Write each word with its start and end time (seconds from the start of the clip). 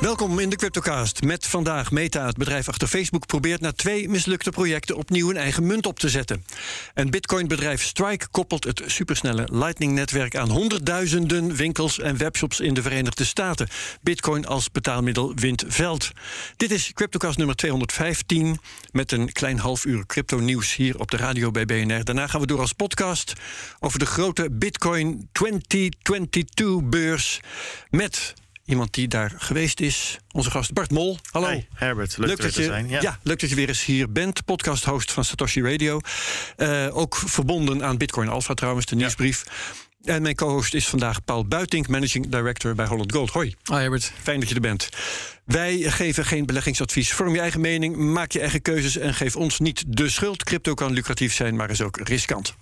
Welkom 0.00 0.38
in 0.38 0.50
de 0.50 0.56
Cryptocast. 0.56 1.22
Met 1.22 1.46
vandaag 1.46 1.90
Meta, 1.90 2.26
het 2.26 2.36
bedrijf 2.36 2.68
achter 2.68 2.88
Facebook, 2.88 3.26
probeert 3.26 3.60
na 3.60 3.72
twee 3.72 4.08
mislukte 4.08 4.50
projecten 4.50 4.96
opnieuw 4.96 5.30
een 5.30 5.36
eigen 5.36 5.66
munt 5.66 5.86
op 5.86 5.98
te 5.98 6.08
zetten. 6.08 6.44
En 6.94 7.10
Bitcoin-bedrijf 7.10 7.82
Strike 7.82 8.26
koppelt 8.30 8.64
het 8.64 8.82
supersnelle 8.86 9.48
Lightning-netwerk 9.52 10.36
aan 10.36 10.50
honderdduizenden 10.50 11.54
winkels 11.54 11.98
en 11.98 12.16
webshops 12.16 12.60
in 12.60 12.74
de 12.74 12.82
Verenigde 12.82 13.24
Staten. 13.24 13.68
Bitcoin 14.02 14.46
als 14.46 14.70
betaalmiddel 14.70 15.34
wint 15.34 15.64
veld. 15.68 16.10
Dit 16.56 16.70
is 16.70 16.92
Cryptocast 16.92 17.36
nummer 17.36 17.56
215 17.56 18.58
met 18.92 19.12
een 19.12 19.32
klein 19.32 19.58
half 19.58 19.84
uur 19.84 20.06
crypto-nieuws 20.06 20.74
hier 20.74 20.98
op 20.98 21.10
de 21.10 21.16
radio 21.16 21.50
bij 21.50 21.64
BNR. 21.64 22.04
Daarna 22.04 22.26
gaan 22.26 22.40
we 22.40 22.46
door 22.46 22.60
als 22.60 22.72
podcast 22.72 23.32
over 23.80 23.98
de 23.98 24.06
grote 24.06 24.50
Bitcoin 24.50 25.28
2022-beurs 25.32 27.40
met 27.90 28.34
Iemand 28.66 28.94
die 28.94 29.08
daar 29.08 29.32
geweest 29.36 29.80
is. 29.80 30.18
Onze 30.30 30.50
gast 30.50 30.72
Bart 30.72 30.90
Mol. 30.90 31.18
Hallo. 31.30 31.46
Hey, 31.46 31.66
Herbert, 31.74 32.16
leuk, 32.18 32.40
dat 32.40 32.54
je, 32.54 32.60
te 32.60 32.62
zijn. 32.62 32.88
Ja. 32.88 33.18
leuk 33.22 33.40
dat 33.40 33.50
je 33.50 33.56
weer 33.56 33.68
eens 33.68 33.84
hier 33.84 34.12
bent. 34.12 34.44
Podcast-host 34.44 35.12
van 35.12 35.24
Satoshi 35.24 35.62
Radio. 35.62 36.00
Uh, 36.56 36.96
ook 36.96 37.16
verbonden 37.16 37.84
aan 37.84 37.96
Bitcoin 37.96 38.28
Alpha 38.28 38.54
trouwens, 38.54 38.86
de 38.86 38.96
nieuwsbrief. 38.96 39.44
En 40.04 40.22
mijn 40.22 40.34
co-host 40.34 40.74
is 40.74 40.88
vandaag 40.88 41.24
Paul 41.24 41.44
Buitink, 41.44 41.88
Managing 41.88 42.28
Director 42.28 42.74
bij 42.74 42.86
Holland 42.86 43.12
Gold. 43.12 43.30
Hoi. 43.30 43.54
Hoi 43.62 43.80
Herbert. 43.80 44.12
Fijn 44.22 44.40
dat 44.40 44.48
je 44.48 44.54
er 44.54 44.60
bent. 44.60 44.88
Wij 45.44 45.78
geven 45.78 46.24
geen 46.24 46.46
beleggingsadvies. 46.46 47.12
Vorm 47.12 47.34
je 47.34 47.40
eigen 47.40 47.60
mening, 47.60 47.96
maak 47.96 48.32
je 48.32 48.40
eigen 48.40 48.62
keuzes 48.62 48.96
en 48.96 49.14
geef 49.14 49.36
ons 49.36 49.58
niet 49.58 49.84
de 49.86 50.08
schuld. 50.08 50.44
Crypto 50.44 50.74
kan 50.74 50.92
lucratief 50.92 51.34
zijn, 51.34 51.56
maar 51.56 51.70
is 51.70 51.82
ook 51.82 51.98
riskant. 52.08 52.54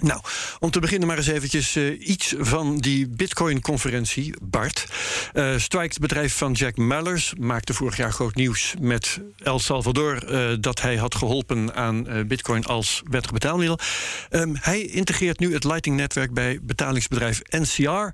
Nou, 0.00 0.20
om 0.58 0.70
te 0.70 0.80
beginnen 0.80 1.08
maar 1.08 1.16
eens 1.16 1.26
eventjes 1.26 1.76
uh, 1.76 2.08
iets 2.08 2.34
van 2.38 2.78
die 2.78 3.08
Bitcoin-conferentie, 3.08 4.34
Bart. 4.42 4.86
Uh, 5.34 5.58
Strike, 5.58 5.84
het 5.84 5.98
bedrijf 5.98 6.36
van 6.36 6.52
Jack 6.52 6.76
Mallers, 6.76 7.34
maakte 7.38 7.74
vorig 7.74 7.96
jaar 7.96 8.12
groot 8.12 8.34
nieuws 8.34 8.74
met 8.80 9.20
El 9.38 9.58
Salvador... 9.58 10.32
Uh, 10.32 10.56
dat 10.60 10.80
hij 10.80 10.96
had 10.96 11.14
geholpen 11.14 11.74
aan 11.74 12.26
Bitcoin 12.26 12.64
als 12.64 13.02
wettig 13.10 13.32
betaalmiddel. 13.32 13.78
Um, 14.30 14.56
hij 14.60 14.80
integreert 14.80 15.38
nu 15.38 15.52
het 15.52 15.64
Lightning-netwerk 15.64 16.34
bij 16.34 16.58
betalingsbedrijf 16.62 17.40
NCR 17.48 18.12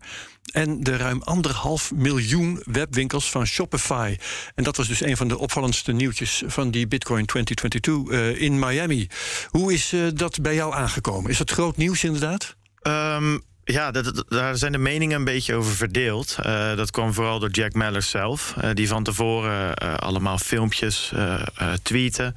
en 0.53 0.83
de 0.83 0.97
ruim 0.97 1.23
anderhalf 1.23 1.92
miljoen 1.95 2.62
webwinkels 2.64 3.31
van 3.31 3.47
Shopify. 3.47 4.17
En 4.55 4.64
dat 4.64 4.77
was 4.77 4.89
dus 4.89 5.00
een 5.00 5.17
van 5.17 5.28
de 5.28 5.39
opvallendste 5.39 5.92
nieuwtjes 5.92 6.42
van 6.47 6.70
die 6.70 6.87
Bitcoin 6.87 7.27
2022 7.27 8.19
uh, 8.19 8.41
in 8.41 8.59
Miami. 8.59 9.09
Hoe 9.48 9.72
is 9.72 9.92
uh, 9.92 10.09
dat 10.15 10.41
bij 10.41 10.55
jou 10.55 10.75
aangekomen? 10.75 11.31
Is 11.31 11.39
dat 11.39 11.50
groot 11.50 11.77
nieuws 11.77 12.05
inderdaad? 12.05 12.56
Um, 12.83 13.42
ja, 13.64 13.90
dat, 13.90 14.24
daar 14.28 14.56
zijn 14.56 14.72
de 14.72 14.78
meningen 14.78 15.18
een 15.18 15.24
beetje 15.24 15.54
over 15.54 15.72
verdeeld. 15.72 16.36
Uh, 16.46 16.76
dat 16.76 16.90
kwam 16.90 17.14
vooral 17.14 17.38
door 17.38 17.50
Jack 17.50 17.74
Mallers 17.74 18.10
zelf, 18.10 18.54
uh, 18.64 18.70
die 18.72 18.88
van 18.88 19.02
tevoren 19.02 19.74
uh, 19.82 19.94
allemaal 19.94 20.38
filmpjes 20.38 21.12
tweeten. 21.82 22.34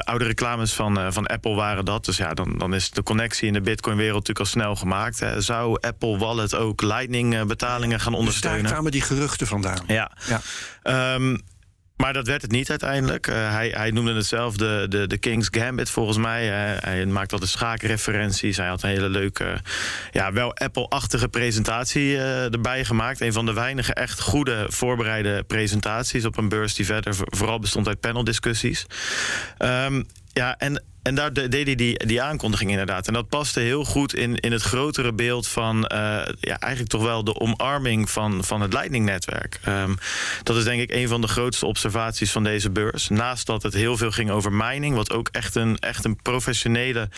oude 0.00 0.24
reclames 0.24 0.72
van, 0.72 1.12
van 1.12 1.26
Apple 1.26 1.54
waren 1.54 1.84
dat. 1.84 2.04
Dus 2.04 2.16
ja, 2.16 2.34
dan, 2.34 2.58
dan 2.58 2.74
is 2.74 2.90
de 2.90 3.02
connectie 3.02 3.46
in 3.46 3.52
de 3.52 3.60
Bitcoin-wereld 3.60 4.18
natuurlijk 4.18 4.38
al 4.38 4.52
snel 4.52 4.76
gemaakt. 4.76 5.20
Hè. 5.20 5.40
Zou 5.40 5.78
Apple 5.80 6.18
Wallet 6.18 6.54
ook 6.54 6.82
Lightning-betalingen 6.82 8.00
gaan 8.00 8.14
ondersteunen? 8.14 8.60
Dus 8.60 8.70
daar 8.70 8.80
kwamen 8.80 8.92
die 8.92 9.02
geruchten 9.02 9.46
vandaan. 9.46 9.84
Ja. 9.86 10.10
ja. 10.82 11.14
Um, 11.14 11.40
maar 11.96 12.12
dat 12.12 12.26
werd 12.26 12.42
het 12.42 12.50
niet 12.50 12.70
uiteindelijk. 12.70 13.26
Uh, 13.26 13.34
hij, 13.34 13.68
hij, 13.68 13.90
noemde 13.90 14.14
het 14.14 14.26
zelf 14.26 14.56
de, 14.56 14.86
de, 14.88 15.06
de 15.06 15.18
King's 15.18 15.48
Gambit 15.50 15.90
volgens 15.90 16.16
mij. 16.16 16.46
Hij 16.46 17.06
maakt 17.06 17.32
altijd 17.32 17.50
schaakreferenties. 17.50 18.56
Hij 18.56 18.66
had 18.66 18.82
een 18.82 18.88
hele 18.88 19.08
leuke, 19.08 19.60
ja, 20.12 20.32
wel 20.32 20.56
Apple-achtige 20.56 21.28
presentatie 21.28 22.10
uh, 22.10 22.52
erbij 22.52 22.84
gemaakt. 22.84 23.20
Een 23.20 23.32
van 23.32 23.46
de 23.46 23.52
weinige 23.52 23.94
echt 23.94 24.20
goede 24.20 24.66
voorbereide 24.68 25.42
presentaties 25.42 26.24
op 26.24 26.36
een 26.36 26.48
beurs 26.48 26.74
die 26.74 26.86
verder 26.86 27.14
vooral 27.16 27.58
bestond 27.58 27.88
uit 27.88 28.00
paneldiscussies. 28.00 28.86
Um, 29.58 30.06
ja, 30.34 30.58
en 30.58 30.82
en 31.04 31.14
daar 31.14 31.32
deed 31.32 31.66
hij 31.66 31.74
die, 31.74 32.06
die 32.06 32.22
aankondiging 32.22 32.70
inderdaad. 32.70 33.06
En 33.06 33.12
dat 33.12 33.28
paste 33.28 33.60
heel 33.60 33.84
goed 33.84 34.14
in, 34.14 34.36
in 34.36 34.52
het 34.52 34.62
grotere 34.62 35.12
beeld 35.12 35.48
van 35.48 35.76
uh, 35.76 35.88
ja, 36.40 36.58
eigenlijk 36.58 36.90
toch 36.90 37.02
wel 37.02 37.24
de 37.24 37.40
omarming 37.40 38.10
van, 38.10 38.44
van 38.44 38.60
het 38.60 38.72
Lightning-netwerk. 38.72 39.60
Um, 39.68 39.96
dat 40.42 40.56
is 40.56 40.64
denk 40.64 40.80
ik 40.80 40.92
een 40.92 41.08
van 41.08 41.20
de 41.20 41.26
grootste 41.26 41.66
observaties 41.66 42.32
van 42.32 42.44
deze 42.44 42.70
beurs. 42.70 43.08
Naast 43.08 43.46
dat 43.46 43.62
het 43.62 43.74
heel 43.74 43.96
veel 43.96 44.10
ging 44.10 44.30
over 44.30 44.52
mining, 44.52 44.94
wat 44.94 45.12
ook 45.12 45.28
echt 45.32 45.54
een, 45.54 45.78
echt 45.78 46.04
een 46.04 46.22
professionele 46.22 47.08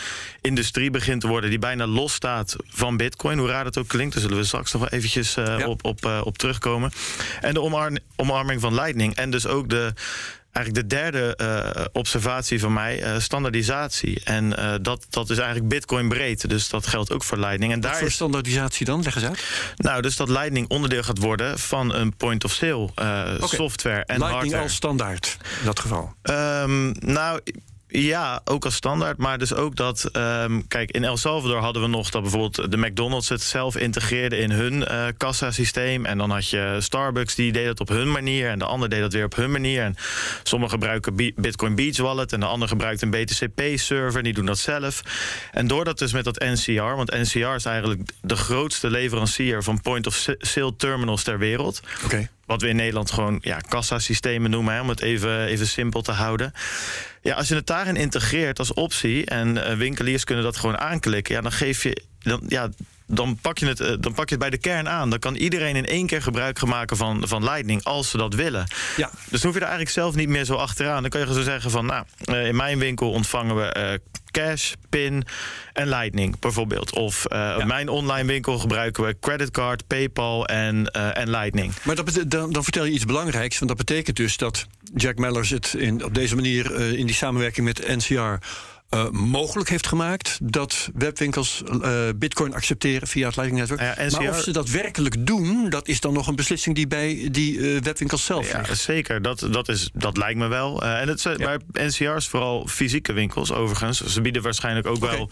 industrie 0.41 0.91
begint 0.91 1.21
te 1.21 1.29
worden, 1.29 1.51
die 1.51 1.59
bijna 1.59 1.87
losstaat 1.87 2.57
van 2.67 2.97
Bitcoin. 2.97 3.39
Hoe 3.39 3.49
raar 3.49 3.65
dat 3.65 3.79
ook 3.79 3.89
klinkt, 3.89 4.13
daar 4.13 4.23
zullen 4.23 4.39
we 4.39 4.45
straks 4.45 4.73
nog 4.73 4.83
wel 4.83 4.91
eventjes 4.91 5.37
uh, 5.37 5.59
ja. 5.59 5.67
op, 5.67 5.85
op, 5.85 6.05
uh, 6.05 6.21
op 6.25 6.39
terugkomen. 6.39 6.91
En 7.41 7.55
de 7.55 7.61
omar 7.61 7.99
omarming 8.17 8.61
van 8.61 8.75
Lightning. 8.75 9.15
En 9.15 9.31
dus 9.31 9.47
ook 9.47 9.69
de 9.69 9.93
eigenlijk 10.57 10.89
de 10.89 10.97
derde 10.97 11.39
uh, 11.41 11.85
observatie 11.93 12.61
van 12.61 12.73
mij, 12.73 13.03
uh, 13.03 13.19
standaardisatie. 13.19 14.21
En 14.25 14.45
uh, 14.45 14.75
dat, 14.83 15.07
dat 15.11 15.31
is 15.31 15.39
eigenlijk 15.39 15.69
Bitcoin 15.69 16.09
breed. 16.09 16.49
Dus 16.49 16.69
dat 16.69 16.87
geldt 16.87 17.13
ook 17.13 17.25
voor 17.25 17.39
Lightning. 17.39 17.73
En 17.73 17.81
Wat 17.81 17.91
daar 17.91 17.99
voor 17.99 18.09
is, 18.09 18.15
standaardisatie 18.15 18.87
dan? 18.87 19.03
Leg 19.03 19.15
eens 19.15 19.25
uit. 19.25 19.45
Nou, 19.77 20.03
dus 20.03 20.17
dat 20.17 20.29
Lightning 20.29 20.69
onderdeel 20.69 21.03
gaat 21.03 21.19
worden 21.19 21.59
van 21.59 21.95
een 21.95 22.17
point-of-sale 22.17 22.89
okay. 22.95 23.39
software 23.41 24.05
en 24.05 24.19
Lightning 24.19 24.33
hardware. 24.33 24.63
als 24.63 24.75
standaard 24.75 25.37
in 25.61 25.65
dat 25.65 25.81
geval. 25.81 26.15
Um, 26.23 26.95
nou. 26.99 27.41
Ja, 27.99 28.41
ook 28.45 28.65
als 28.65 28.75
standaard. 28.75 29.19
Maar 29.19 29.39
dus 29.39 29.55
ook 29.55 29.77
dat. 29.77 30.11
Um, 30.13 30.69
kijk, 30.69 30.91
in 30.91 31.05
El 31.05 31.17
Salvador 31.17 31.61
hadden 31.61 31.83
we 31.83 31.89
nog 31.89 32.11
dat 32.11 32.23
bijvoorbeeld 32.23 32.71
de 32.71 32.77
McDonald's 32.77 33.29
het 33.29 33.43
zelf 33.43 33.77
integreerde 33.77 34.37
in 34.37 34.51
hun 34.51 34.75
uh, 34.75 35.07
kassasysteem. 35.17 36.07
En 36.07 36.19
dan 36.19 36.31
had 36.31 36.51
je 36.51 36.77
Starbucks 36.79 37.35
die 37.35 37.53
deed 37.53 37.67
het 37.67 37.81
op 37.81 37.89
hun 37.89 38.13
manier. 38.13 38.49
En 38.49 38.59
de 38.59 38.65
ander 38.65 38.89
deed 38.89 39.01
dat 39.01 39.13
weer 39.13 39.25
op 39.25 39.37
hun 39.37 39.51
manier. 39.51 39.83
En 39.83 39.95
sommigen 40.43 40.75
gebruiken 40.75 41.17
Bitcoin 41.37 41.75
Beach 41.75 41.97
Wallet. 41.97 42.33
En 42.33 42.41
de 42.41 42.47
ander 42.47 42.69
gebruikt 42.69 43.03
een 43.03 43.11
BTCP-server. 43.11 44.23
Die 44.23 44.35
doen 44.35 44.47
dat 44.47 44.59
zelf. 44.59 45.03
En 45.53 45.67
doordat 45.67 45.99
dus 45.99 46.13
met 46.13 46.25
dat 46.25 46.39
NCR. 46.39 46.95
Want 46.97 47.11
NCR 47.11 47.55
is 47.55 47.65
eigenlijk 47.65 48.11
de 48.21 48.37
grootste 48.37 48.91
leverancier 48.91 49.63
van 49.63 49.81
point-of-sale 49.81 50.77
terminals 50.77 51.23
ter 51.23 51.39
wereld. 51.39 51.81
Oké. 51.95 52.05
Okay. 52.05 52.29
Wat 52.47 52.63
we 52.63 52.69
in 52.69 52.77
Nederland 52.77 53.11
gewoon 53.11 53.39
ja, 53.41 53.59
kassasystemen 53.69 54.51
noemen, 54.51 54.75
hè, 54.75 54.81
om 54.81 54.89
het 54.89 55.01
even, 55.01 55.47
even 55.47 55.67
simpel 55.67 56.03
te 56.03 56.13
houden. 56.13 56.53
Ja, 57.27 57.35
als 57.35 57.49
je 57.49 57.55
het 57.55 57.67
daarin 57.67 57.97
integreert 57.97 58.59
als 58.59 58.75
optie 58.75 59.27
en 59.27 59.57
uh, 59.57 59.73
winkeliers 59.73 60.25
kunnen 60.25 60.45
dat 60.45 60.57
gewoon 60.57 60.79
aanklikken, 60.79 61.35
ja, 61.35 61.41
dan 61.41 61.53
geef 61.53 61.83
je. 61.83 62.03
Dan, 62.19 62.43
ja, 62.49 62.69
dan 63.07 63.39
pak, 63.41 63.59
je 63.59 63.67
het, 63.67 63.81
uh, 63.81 63.93
dan 64.01 64.15
pak 64.15 64.29
je 64.29 64.35
het 64.35 64.39
bij 64.39 64.51
de 64.51 64.59
kern 64.59 64.89
aan. 64.89 65.11
Dan 65.11 65.19
kan 65.19 65.35
iedereen 65.35 65.77
in 65.77 65.87
één 65.87 66.07
keer 66.07 66.23
gebruik 66.23 66.65
maken 66.65 66.97
van, 66.97 67.29
van 67.29 67.45
Lightning 67.45 67.85
als 67.85 68.11
ze 68.11 68.17
dat 68.17 68.35
willen. 68.35 68.67
Ja. 68.97 69.11
Dus 69.11 69.41
dan 69.41 69.51
hoef 69.51 69.53
je 69.53 69.57
er 69.57 69.61
eigenlijk 69.61 69.91
zelf 69.91 70.15
niet 70.15 70.29
meer 70.29 70.45
zo 70.45 70.55
achteraan. 70.55 71.01
Dan 71.01 71.11
kan 71.11 71.21
je 71.21 71.35
zo 71.35 71.43
zeggen 71.43 71.71
van, 71.71 71.87
nou, 71.87 72.05
uh, 72.25 72.47
in 72.47 72.57
mijn 72.57 72.79
winkel 72.79 73.11
ontvangen 73.11 73.57
we 73.57 74.01
cash, 74.37 74.73
PIN 74.89 75.25
en 75.73 75.89
Lightning 75.89 76.39
bijvoorbeeld. 76.39 76.93
Of 76.93 77.25
ja. 77.29 77.57
op 77.57 77.65
mijn 77.65 77.89
online 77.89 78.27
winkel 78.27 78.59
gebruiken 78.59 79.05
we 79.05 79.17
creditcard, 79.21 79.87
PayPal 79.87 80.47
en, 80.47 80.91
uh, 80.97 81.19
en 81.19 81.31
Lightning. 81.31 81.73
Maar 81.83 81.95
dat 81.95 82.25
dan, 82.29 82.53
dan 82.53 82.63
vertel 82.63 82.85
je 82.85 82.93
iets 82.93 83.05
belangrijks. 83.05 83.59
Want 83.59 83.77
dat 83.77 83.87
betekent 83.87 84.17
dus 84.17 84.37
dat 84.37 84.67
Jack 84.95 85.19
Mellers 85.19 85.51
het 85.51 85.75
in, 85.79 86.05
op 86.05 86.15
deze 86.15 86.35
manier 86.35 86.73
uh, 86.73 86.99
in 86.99 87.07
die 87.07 87.15
samenwerking 87.15 87.67
met 87.67 87.97
NCR 87.97 88.47
uh, 88.91 89.11
mogelijk 89.11 89.69
heeft 89.69 89.87
gemaakt 89.87 90.39
dat 90.43 90.91
webwinkels 90.95 91.63
uh, 91.83 92.09
bitcoin 92.17 92.55
accepteren 92.55 93.09
via 93.09 93.27
het 93.27 93.37
Lightning 93.37 93.69
Network. 93.69 93.97
Ja, 93.97 94.05
NCR... 94.05 94.21
Maar 94.21 94.31
of 94.31 94.41
ze 94.41 94.53
dat 94.53 94.69
werkelijk 94.69 95.27
doen, 95.27 95.69
dat 95.69 95.89
is 95.89 96.01
dan 96.01 96.13
nog 96.13 96.27
een 96.27 96.37
beslissing 96.37 96.75
die 96.75 96.87
bij 96.87 97.29
die 97.31 97.57
uh, 97.57 97.81
webwinkels 97.81 98.25
zelf 98.25 98.51
ja, 98.51 98.59
ligt. 98.59 98.81
Zeker, 98.81 99.23
dat, 99.23 99.49
dat, 99.51 99.69
is, 99.69 99.91
dat 99.93 100.17
lijkt 100.17 100.39
me 100.39 100.47
wel. 100.47 100.83
en 100.83 101.09
het 101.09 101.21
zijn, 101.21 101.39
ja. 101.39 101.45
Maar 101.45 101.59
NCR 101.73 102.05
is 102.05 102.29
vooral 102.29 102.67
fysieke 102.67 103.13
winkels 103.13 103.53
overigens. 103.53 104.01
Ze 104.01 104.21
bieden 104.21 104.43
waarschijnlijk 104.43 104.87
ook 104.87 104.97
okay. 104.97 105.17
wel 105.17 105.31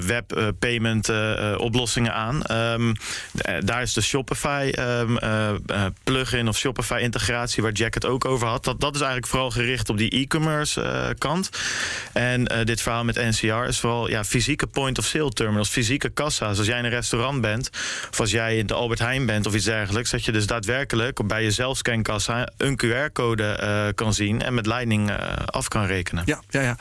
web 0.00 0.54
payment 0.58 1.10
oplossingen 1.56 2.14
aan. 2.14 2.42
Um, 2.50 2.92
daar 3.64 3.82
is 3.82 3.92
de 3.92 4.00
Shopify 4.00 4.72
um, 4.78 5.18
plugin 6.04 6.48
of 6.48 6.56
Shopify 6.56 6.98
integratie 7.02 7.62
waar 7.62 7.72
Jack 7.72 7.94
het 7.94 8.04
ook 8.04 8.24
over 8.24 8.46
had. 8.48 8.64
Dat, 8.64 8.80
dat 8.80 8.94
is 8.94 9.00
eigenlijk 9.00 9.30
vooral 9.30 9.50
gericht 9.50 9.88
op 9.88 9.98
die 9.98 10.10
e-commerce 10.10 11.14
kant. 11.18 11.50
En 12.12 12.52
uh, 12.52 12.64
dit 12.64 12.80
verhaal 12.80 13.04
met 13.04 13.14
NCR 13.14 13.64
is 13.68 13.78
vooral 13.78 14.08
ja, 14.08 14.24
fysieke 14.24 14.66
point-of-sale 14.66 15.30
terminals, 15.30 15.68
fysieke 15.68 16.08
kassa's. 16.08 16.58
Als 16.58 16.66
jij 16.66 16.78
in 16.78 16.84
een 16.84 16.90
restaurant 16.90 17.40
bent, 17.40 17.70
of 18.10 18.20
als 18.20 18.30
jij 18.30 18.56
in 18.56 18.66
de 18.66 18.74
Albert 18.74 18.98
Heijn 18.98 19.26
bent 19.26 19.46
of 19.46 19.54
iets 19.54 19.64
dergelijks, 19.64 20.10
dat 20.10 20.24
je 20.24 20.32
dus 20.32 20.46
daadwerkelijk 20.46 21.26
bij 21.26 21.42
je 21.42 21.50
zelfscankassa 21.50 22.48
een 22.56 22.80
QR-code 22.84 23.60
uh, 23.62 23.94
kan 23.94 24.14
zien 24.14 24.42
en 24.42 24.54
met 24.54 24.66
Lightning 24.66 25.10
uh, 25.10 25.16
af 25.46 25.68
kan 25.68 25.86
rekenen. 25.86 26.22
Ja, 26.26 26.42
ja, 26.50 26.60
ja. 26.60 26.76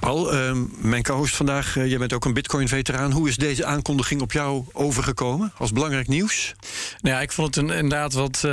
Paul, 0.00 0.34
uh, 0.34 0.56
mijn 0.78 1.02
co-host 1.02 1.36
vandaag, 1.36 1.74
jij 1.74 1.98
bent 1.98 2.12
ook 2.12 2.24
een 2.24 2.34
Bitcoin-veteraan. 2.34 3.12
Hoe 3.12 3.28
is 3.28 3.36
deze 3.36 3.64
aankondiging 3.64 4.20
op 4.20 4.32
jou 4.32 4.64
overgekomen 4.72 5.52
als 5.56 5.72
belangrijk 5.72 6.08
nieuws? 6.08 6.54
Nou 7.00 7.16
ja, 7.16 7.22
ik 7.22 7.32
vond 7.32 7.54
het 7.54 7.64
een, 7.64 7.76
inderdaad 7.76 8.12
wat 8.12 8.48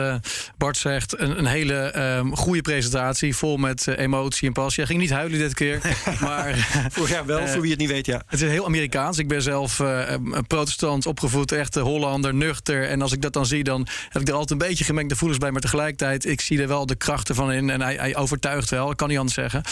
Bart 0.61 0.77
zegt, 0.77 1.19
een, 1.19 1.37
een 1.37 1.45
hele 1.45 1.99
um, 2.17 2.35
goede 2.35 2.61
presentatie, 2.61 3.35
vol 3.35 3.57
met 3.57 3.87
emotie 3.87 4.47
en 4.47 4.53
passie. 4.53 4.83
Hij 4.83 4.85
ging 4.85 4.99
niet 4.99 5.17
huilen 5.17 5.39
dit 5.39 5.53
keer. 5.53 5.81
maar, 6.21 6.55
Vorig 6.91 7.09
jaar 7.09 7.25
wel, 7.25 7.47
voor 7.47 7.61
wie 7.61 7.69
het 7.69 7.79
niet 7.79 7.89
weet, 7.89 8.05
ja. 8.05 8.21
Het 8.27 8.41
is 8.41 8.49
heel 8.49 8.65
Amerikaans. 8.65 9.17
Ik 9.17 9.27
ben 9.27 9.41
zelf 9.41 9.79
uh, 9.79 10.17
protestant 10.47 11.05
opgevoed, 11.05 11.51
echt 11.51 11.75
Hollander, 11.75 12.33
nuchter. 12.33 12.87
En 12.87 13.01
als 13.01 13.11
ik 13.11 13.21
dat 13.21 13.33
dan 13.33 13.45
zie, 13.45 13.63
dan 13.63 13.87
heb 14.09 14.21
ik 14.21 14.27
er 14.27 14.33
altijd 14.33 14.61
een 14.61 14.67
beetje 14.67 14.83
gemengde 14.83 15.13
gevoelens 15.13 15.39
bij. 15.39 15.51
Maar 15.51 15.61
tegelijkertijd, 15.61 16.25
ik 16.25 16.41
zie 16.41 16.61
er 16.61 16.67
wel 16.67 16.85
de 16.85 16.95
krachten 16.95 17.35
van 17.35 17.51
in. 17.51 17.69
En 17.69 17.81
hij, 17.81 17.95
hij 17.95 18.15
overtuigt 18.15 18.69
wel, 18.69 18.91
ik 18.91 18.97
kan 18.97 19.07
niet 19.07 19.17
anders 19.17 19.35
zeggen. 19.35 19.63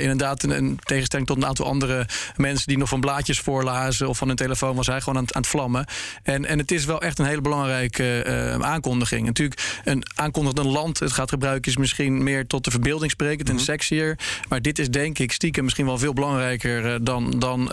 Inderdaad, 0.00 0.42
in, 0.42 0.50
in 0.50 0.78
tegenstelling 0.82 1.28
tot 1.28 1.36
een 1.36 1.46
aantal 1.46 1.66
andere 1.66 2.06
mensen... 2.36 2.66
die 2.66 2.78
nog 2.78 2.88
van 2.88 3.00
blaadjes 3.00 3.40
voorlazen 3.40 4.08
of 4.08 4.18
van 4.18 4.28
hun 4.28 4.36
telefoon... 4.36 4.76
was 4.76 4.86
hij 4.86 5.00
gewoon 5.00 5.18
aan, 5.18 5.34
aan 5.34 5.40
het 5.40 5.50
vlammen. 5.50 5.86
En, 6.22 6.44
en 6.44 6.58
het 6.58 6.70
is 6.70 6.84
wel 6.84 7.02
echt 7.02 7.18
een 7.18 7.26
hele 7.26 7.40
belangrijke 7.40 8.56
aankondiging. 8.60 9.26
Natuurlijk, 9.26 9.80
een 9.84 10.02
aankondigend 10.18 10.66
land 10.66 10.98
het 10.98 11.12
gaat 11.12 11.28
gebruiken... 11.28 11.70
is 11.70 11.76
misschien 11.76 12.22
meer 12.22 12.46
tot 12.46 12.64
de 12.64 12.70
verbeelding 12.70 13.10
sprekend 13.10 13.48
en 13.48 13.54
mm 13.54 13.56
-hmm. 13.56 13.66
sexier. 13.66 14.18
Maar 14.48 14.62
dit 14.62 14.78
is 14.78 14.90
denk 14.90 15.18
ik 15.18 15.32
stiekem 15.32 15.64
misschien 15.64 15.86
wel 15.86 15.98
veel 15.98 16.12
belangrijker... 16.12 17.04
dan, 17.04 17.38
dan 17.38 17.72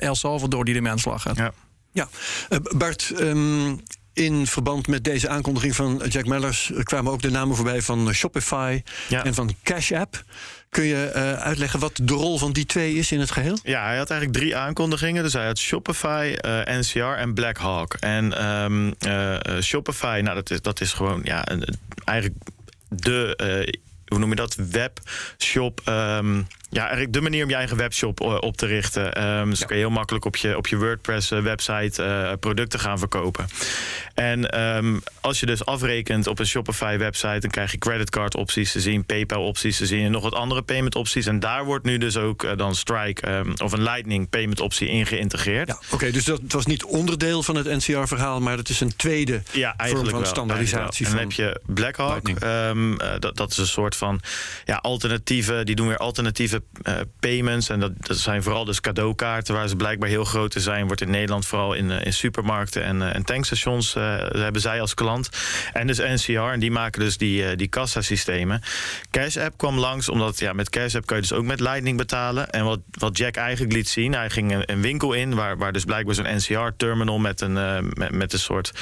El 0.00 0.14
Salvador 0.14 0.64
die 0.64 0.74
ermee 0.74 0.90
aan 0.90 0.96
de 0.96 1.02
slag 1.02 1.22
gaat. 1.22 1.36
Ja. 1.36 1.52
Ja, 1.92 2.08
uh, 2.50 2.58
Bart, 2.76 3.12
um, 3.20 3.80
in 4.18 4.46
verband 4.46 4.86
met 4.86 5.04
deze 5.04 5.28
aankondiging 5.28 5.74
van 5.74 6.02
Jack 6.08 6.26
Mellers 6.26 6.72
kwamen 6.82 7.12
ook 7.12 7.22
de 7.22 7.30
namen 7.30 7.56
voorbij 7.56 7.82
van 7.82 8.14
Shopify 8.14 8.82
ja. 9.08 9.24
en 9.24 9.34
van 9.34 9.54
Cash 9.62 9.92
App. 9.92 10.24
Kun 10.70 10.84
je 10.84 11.12
uh, 11.16 11.32
uitleggen 11.32 11.80
wat 11.80 12.00
de 12.02 12.12
rol 12.12 12.38
van 12.38 12.52
die 12.52 12.66
twee 12.66 12.94
is 12.94 13.12
in 13.12 13.20
het 13.20 13.30
geheel? 13.30 13.58
Ja, 13.62 13.84
hij 13.84 13.96
had 13.96 14.10
eigenlijk 14.10 14.40
drie 14.40 14.56
aankondigingen. 14.56 15.22
Dus 15.22 15.32
hij 15.32 15.46
had 15.46 15.58
Shopify, 15.58 16.36
uh, 16.46 16.60
NCR 16.64 16.98
en 16.98 17.34
Black 17.34 17.56
Hawk. 17.56 17.94
En 17.94 18.46
um, 18.46 18.94
uh, 19.06 19.36
Shopify, 19.60 20.20
nou, 20.22 20.34
dat 20.34 20.50
is, 20.50 20.62
dat 20.62 20.80
is 20.80 20.92
gewoon 20.92 21.20
ja, 21.24 21.50
een, 21.50 21.78
eigenlijk 22.04 22.38
de 22.88 23.36
hoe 24.08 24.18
noem 24.18 24.28
je 24.28 24.36
dat? 24.36 24.54
Webshop. 24.54 25.80
Um, 25.88 26.46
ja, 26.70 26.80
eigenlijk 26.80 27.12
de 27.12 27.20
manier 27.20 27.42
om 27.42 27.50
je 27.50 27.56
eigen 27.56 27.76
webshop 27.76 28.20
op 28.20 28.56
te 28.56 28.66
richten. 28.66 29.24
Um, 29.24 29.50
dus 29.50 29.58
ja. 29.58 29.66
kun 29.66 29.76
je 29.76 29.82
heel 29.82 29.90
makkelijk 29.90 30.24
op 30.24 30.36
je, 30.36 30.56
op 30.56 30.66
je 30.66 30.76
WordPress-website 30.76 32.02
uh, 32.02 32.32
producten 32.40 32.80
gaan 32.80 32.98
verkopen. 32.98 33.46
En 34.14 34.60
um, 34.60 35.02
als 35.20 35.40
je 35.40 35.46
dus 35.46 35.64
afrekent 35.64 36.26
op 36.26 36.38
een 36.38 36.46
Shopify-website, 36.46 37.38
dan 37.38 37.50
krijg 37.50 37.72
je 37.72 37.78
creditcard-opties 37.78 38.72
te 38.72 38.80
zien, 38.80 39.04
PayPal-opties 39.04 39.76
te 39.76 39.86
zien 39.86 40.04
en 40.04 40.10
nog 40.10 40.22
wat 40.22 40.34
andere 40.34 40.62
payment-opties. 40.62 41.26
En 41.26 41.40
daar 41.40 41.64
wordt 41.64 41.84
nu 41.84 41.98
dus 41.98 42.16
ook 42.16 42.42
uh, 42.42 42.50
dan 42.56 42.74
Strike 42.74 43.30
um, 43.30 43.54
of 43.62 43.72
een 43.72 43.82
Lightning 43.82 44.28
payment-optie 44.28 44.88
in 44.88 45.06
geïntegreerd. 45.06 45.68
Ja, 45.68 45.74
Oké, 45.74 45.94
okay, 45.94 46.10
dus 46.10 46.24
dat 46.24 46.40
was 46.48 46.66
niet 46.66 46.84
onderdeel 46.84 47.42
van 47.42 47.56
het 47.56 47.66
NCR-verhaal, 47.66 48.40
maar 48.40 48.56
dat 48.56 48.68
is 48.68 48.80
een 48.80 48.96
tweede 48.96 49.42
ja, 49.52 49.74
vorm 49.76 50.04
van 50.04 50.18
wel, 50.20 50.24
standaardisatie. 50.24 51.06
En 51.06 51.12
dan 51.12 51.20
heb 51.20 51.32
je 51.32 51.60
Blackhawk. 51.66 52.28
Uh, 52.28 52.70
dat, 53.18 53.36
dat 53.36 53.50
is 53.50 53.56
een 53.56 53.66
soort 53.66 53.96
van 53.96 54.20
ja, 54.64 54.76
alternatieve, 54.76 55.64
die 55.64 55.74
doen 55.74 55.88
weer 55.88 55.96
alternatieve 55.96 56.57
uh, 56.82 56.94
payments. 57.20 57.68
En 57.68 57.80
dat, 57.80 57.92
dat 57.98 58.16
zijn 58.16 58.42
vooral 58.42 58.64
dus 58.64 58.80
cadeaukaarten 58.80 59.54
waar 59.54 59.68
ze 59.68 59.76
blijkbaar 59.76 60.08
heel 60.08 60.24
groot 60.24 60.50
te 60.50 60.60
zijn. 60.60 60.86
Wordt 60.86 61.00
in 61.00 61.10
Nederland 61.10 61.46
vooral 61.46 61.74
in, 61.74 61.90
uh, 61.90 62.04
in 62.04 62.12
supermarkten 62.12 62.84
en, 62.84 62.96
uh, 62.96 63.14
en 63.14 63.24
tankstations 63.24 63.94
hebben 63.94 64.60
zij 64.60 64.80
als 64.80 64.94
klant. 64.94 65.28
En 65.72 65.86
dus 65.86 65.98
NCR, 65.98 66.38
en 66.38 66.60
die 66.60 66.70
maken 66.70 67.00
dus 67.00 67.16
die, 67.16 67.56
die 67.56 67.68
kassasystemen. 67.68 68.62
Cash 69.10 69.36
App 69.36 69.58
kwam 69.58 69.78
langs, 69.78 70.08
omdat 70.08 70.38
ja, 70.38 70.52
met 70.52 70.70
Cash 70.70 70.94
App 70.94 71.06
kun 71.06 71.16
je 71.16 71.22
dus 71.22 71.32
ook 71.32 71.44
met 71.44 71.60
Lightning 71.60 71.96
betalen. 71.96 72.50
En 72.50 72.64
wat, 72.64 72.80
wat 72.90 73.18
Jack 73.18 73.36
eigenlijk 73.36 73.72
liet 73.72 73.88
zien, 73.88 74.14
hij 74.14 74.30
ging 74.30 74.52
een, 74.52 74.62
een 74.72 74.80
winkel 74.80 75.12
in 75.12 75.34
waar, 75.34 75.58
waar 75.58 75.72
dus 75.72 75.84
blijkbaar 75.84 76.14
zo'n 76.14 76.36
NCR-terminal 76.36 77.18
met 77.18 77.40
een, 77.40 77.52
met, 77.94 78.10
met 78.10 78.32
een 78.32 78.38
soort, 78.38 78.72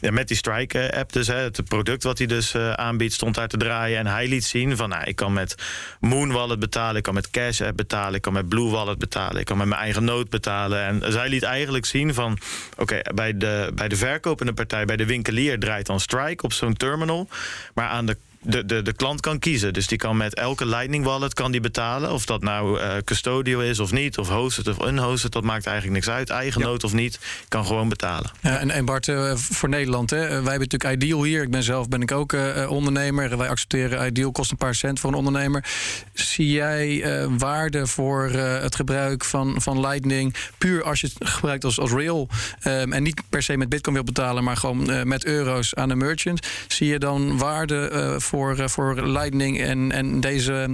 ja, 0.00 0.10
met 0.10 0.28
die 0.28 0.36
Strike-app 0.36 1.12
dus, 1.12 1.26
hè, 1.26 1.36
het 1.36 1.64
product 1.68 2.02
wat 2.02 2.18
hij 2.18 2.26
dus 2.26 2.54
aanbiedt, 2.56 3.12
stond 3.12 3.34
daar 3.34 3.48
te 3.48 3.56
draaien. 3.56 3.98
En 3.98 4.06
hij 4.06 4.28
liet 4.28 4.44
zien 4.44 4.76
van, 4.76 4.88
nou, 4.88 5.04
ik 5.04 5.16
kan 5.16 5.32
met 5.32 5.54
Moon 6.00 6.32
Wallet 6.32 6.58
betalen, 6.58 6.96
ik 6.96 7.02
kan 7.02 7.14
met 7.14 7.25
Cash 7.30 7.60
App 7.60 7.76
betalen, 7.76 8.14
ik 8.14 8.22
kan 8.22 8.32
met 8.32 8.48
Blue 8.48 8.70
Wallet 8.70 8.98
betalen, 8.98 9.40
ik 9.40 9.44
kan 9.46 9.56
met 9.56 9.66
mijn 9.66 9.80
eigen 9.80 10.04
nood 10.04 10.30
betalen. 10.30 10.84
En 10.84 11.12
zij 11.12 11.28
liet 11.28 11.42
eigenlijk 11.42 11.86
zien 11.86 12.14
van, 12.14 12.38
oké, 12.76 13.00
bij, 13.14 13.36
de, 13.36 13.72
bij 13.74 13.88
de 13.88 13.96
verkopende 13.96 14.52
partij, 14.52 14.84
bij 14.84 14.96
de 14.96 15.06
winkelier 15.06 15.58
draait 15.58 15.86
dan 15.86 16.00
Strike 16.00 16.44
op 16.44 16.52
zo'n 16.52 16.74
terminal, 16.74 17.28
maar 17.74 17.88
aan 17.88 18.06
de 18.06 18.16
de, 18.40 18.64
de, 18.64 18.82
de 18.82 18.92
klant 18.92 19.20
kan 19.20 19.38
kiezen. 19.38 19.72
Dus 19.72 19.86
die 19.86 19.98
kan 19.98 20.16
met 20.16 20.34
elke 20.34 20.66
Lightning 20.66 21.04
Wallet 21.04 21.34
kan 21.34 21.52
die 21.52 21.60
betalen. 21.60 22.12
Of 22.12 22.26
dat 22.26 22.42
nou 22.42 22.80
uh, 22.80 22.92
custodial 23.04 23.62
is 23.62 23.78
of 23.78 23.92
niet, 23.92 24.18
of 24.18 24.28
hosted 24.28 24.68
of 24.68 24.86
unhosted, 24.86 25.32
dat 25.32 25.42
maakt 25.42 25.66
eigenlijk 25.66 25.96
niks 25.96 26.16
uit. 26.16 26.30
Eigen 26.30 26.60
ja. 26.60 26.66
nood 26.66 26.84
of 26.84 26.92
niet, 26.92 27.18
kan 27.48 27.66
gewoon 27.66 27.88
betalen. 27.88 28.30
Ja, 28.40 28.58
en, 28.58 28.70
en 28.70 28.84
Bart, 28.84 29.06
uh, 29.06 29.36
voor 29.36 29.68
Nederland, 29.68 30.10
hè, 30.10 30.18
wij 30.18 30.32
hebben 30.32 30.68
natuurlijk 30.68 31.02
Ideal 31.02 31.22
hier. 31.22 31.42
Ik 31.42 31.50
ben 31.50 31.62
zelf 31.62 31.88
ben 31.88 32.02
ik 32.02 32.12
ook 32.12 32.32
uh, 32.32 32.70
ondernemer. 32.70 33.38
Wij 33.38 33.48
accepteren 33.48 34.06
Ideal, 34.06 34.32
kost 34.32 34.50
een 34.50 34.56
paar 34.56 34.74
cent 34.74 35.00
voor 35.00 35.10
een 35.10 35.16
ondernemer. 35.16 35.64
Zie 36.12 36.50
jij 36.50 37.04
waarde 37.38 37.86
voor 37.86 38.28
het 38.30 38.74
gebruik 38.74 39.24
van, 39.24 39.54
van 39.62 39.80
Lightning, 39.80 40.34
puur 40.58 40.82
als 40.82 41.00
je 41.00 41.10
het 41.18 41.28
gebruikt 41.28 41.64
als, 41.64 41.78
als 41.78 41.90
rail 41.90 42.28
um, 42.64 42.92
en 42.92 43.02
niet 43.02 43.22
per 43.28 43.42
se 43.42 43.56
met 43.56 43.68
Bitcoin 43.68 43.94
wil 43.94 44.04
betalen, 44.04 44.44
maar 44.44 44.56
gewoon 44.56 45.08
met 45.08 45.24
euro's 45.24 45.74
aan 45.74 45.88
de 45.88 45.96
merchant? 45.96 46.46
Zie 46.68 46.88
je 46.88 46.98
dan 46.98 47.38
waarde 47.38 48.14
voor 48.18 48.25
voor, 48.26 48.70
voor 48.70 49.08
Lightning 49.08 49.60
en, 49.60 49.92
en 49.92 50.20
deze 50.20 50.68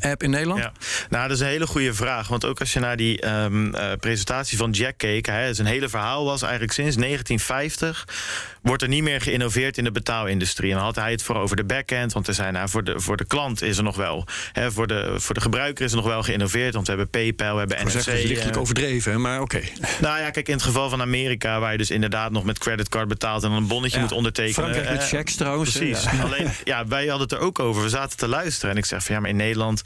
uh, 0.00 0.10
app 0.10 0.22
in 0.22 0.30
Nederland? 0.30 0.60
Ja. 0.60 0.72
Nou, 1.08 1.28
dat 1.28 1.36
is 1.36 1.42
een 1.42 1.50
hele 1.50 1.66
goede 1.66 1.94
vraag. 1.94 2.28
Want 2.28 2.44
ook 2.44 2.60
als 2.60 2.72
je 2.72 2.80
naar 2.80 2.96
die 2.96 3.26
um, 3.28 3.74
uh, 3.74 3.92
presentatie 4.00 4.58
van 4.58 4.70
Jack 4.70 4.94
keek, 4.96 5.26
hè, 5.26 5.54
zijn 5.54 5.66
hele 5.66 5.88
verhaal 5.88 6.24
was 6.24 6.42
eigenlijk 6.42 6.72
sinds 6.72 6.96
1950 6.96 8.04
wordt 8.64 8.82
er 8.82 8.88
niet 8.88 9.02
meer 9.02 9.20
geïnnoveerd 9.20 9.78
in 9.78 9.84
de 9.84 9.90
betaalindustrie. 9.90 10.70
En 10.70 10.76
dan 10.76 10.84
had 10.84 10.94
hij 10.94 11.10
het 11.10 11.22
voor 11.22 11.36
over 11.36 11.56
de 11.56 11.64
backend, 11.64 12.12
want 12.12 12.28
er 12.28 12.34
zijn, 12.34 12.52
nou, 12.52 12.68
voor, 12.68 12.84
de, 12.84 13.00
voor 13.00 13.16
de 13.16 13.24
klant 13.24 13.62
is 13.62 13.76
er 13.76 13.82
nog 13.82 13.96
wel. 13.96 14.26
Hè, 14.52 14.72
voor, 14.72 14.86
de, 14.86 15.14
voor 15.16 15.34
de 15.34 15.40
gebruiker 15.40 15.84
is 15.84 15.90
er 15.90 15.96
nog 15.96 16.06
wel 16.06 16.22
geïnnoveerd, 16.22 16.74
want 16.74 16.86
we 16.86 16.92
hebben 16.92 17.10
PayPal, 17.10 17.52
we 17.52 17.58
hebben 17.58 17.78
NFC. 17.86 17.92
Dat 17.92 18.06
is 18.06 18.24
lichtelijk 18.24 18.56
overdreven, 18.56 19.20
maar 19.20 19.40
oké. 19.40 19.56
Okay. 19.56 19.72
Nou 20.00 20.20
ja, 20.20 20.30
kijk, 20.30 20.48
in 20.48 20.54
het 20.54 20.62
geval 20.62 20.88
van 20.88 21.00
Amerika, 21.00 21.60
waar 21.60 21.72
je 21.72 21.78
dus 21.78 21.90
inderdaad 21.90 22.30
nog 22.30 22.44
met 22.44 22.58
creditcard 22.58 23.08
betaalt 23.08 23.42
en 23.42 23.48
dan 23.48 23.58
een 23.58 23.66
bonnetje 23.66 23.96
ja, 23.96 24.02
moet 24.02 24.12
ondertekenen. 24.12 24.54
Frankrijk 24.54 24.90
met 24.90 25.08
checks 25.08 25.34
trouwens. 25.34 25.76
Precies. 25.76 26.02
Ja. 26.02 26.22
Alleen, 26.22 26.48
ja, 26.64 26.86
wij 26.94 27.06
hadden 27.06 27.28
het 27.28 27.38
er 27.38 27.44
ook 27.46 27.58
over. 27.58 27.82
We 27.82 27.88
zaten 27.88 28.18
te 28.18 28.28
luisteren 28.28 28.70
en 28.70 28.76
ik 28.76 28.84
zeg 28.84 29.04
van 29.04 29.14
ja, 29.14 29.20
maar 29.20 29.30
in 29.30 29.36
Nederland, 29.36 29.82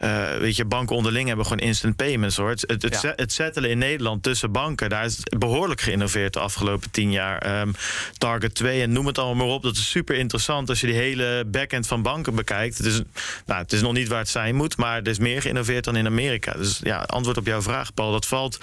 uh, 0.00 0.36
weet 0.36 0.56
je, 0.56 0.64
banken 0.64 0.96
onderling 0.96 1.26
hebben 1.28 1.46
gewoon 1.46 1.66
instant 1.66 1.96
payments 1.96 2.36
hoor. 2.36 2.48
Het, 2.48 2.64
het, 2.66 2.82
het, 2.82 3.00
ja. 3.02 3.12
het 3.16 3.32
settelen 3.32 3.70
in 3.70 3.78
Nederland 3.78 4.22
tussen 4.22 4.52
banken, 4.52 4.88
daar 4.88 5.04
is 5.04 5.18
behoorlijk 5.38 5.80
geïnnoveerd 5.80 6.32
de 6.32 6.40
afgelopen 6.40 6.90
tien 6.90 7.10
jaar. 7.10 7.60
Um, 7.60 7.74
Target 8.18 8.54
2 8.54 8.82
en 8.82 8.92
noem 8.92 9.06
het 9.06 9.18
allemaal 9.18 9.46
maar 9.46 9.54
op. 9.54 9.62
Dat 9.62 9.76
is 9.76 9.90
super 9.90 10.16
interessant 10.16 10.68
als 10.68 10.80
je 10.80 10.86
die 10.86 10.96
hele 10.96 11.44
backend 11.46 11.86
van 11.86 12.02
banken 12.02 12.34
bekijkt. 12.34 12.78
Het 12.78 12.86
is, 12.86 13.00
nou, 13.46 13.62
het 13.62 13.72
is 13.72 13.80
nog 13.80 13.92
niet 13.92 14.08
waar 14.08 14.18
het 14.18 14.28
zijn 14.28 14.54
moet, 14.54 14.76
maar 14.76 14.96
er 14.96 15.08
is 15.08 15.18
meer 15.18 15.42
geïnnoveerd 15.42 15.84
dan 15.84 15.96
in 15.96 16.06
Amerika. 16.06 16.52
Dus 16.52 16.80
ja, 16.82 16.98
antwoord 16.98 17.36
op 17.36 17.46
jouw 17.46 17.62
vraag, 17.62 17.94
Paul. 17.94 18.12
Dat 18.12 18.26
valt 18.26 18.58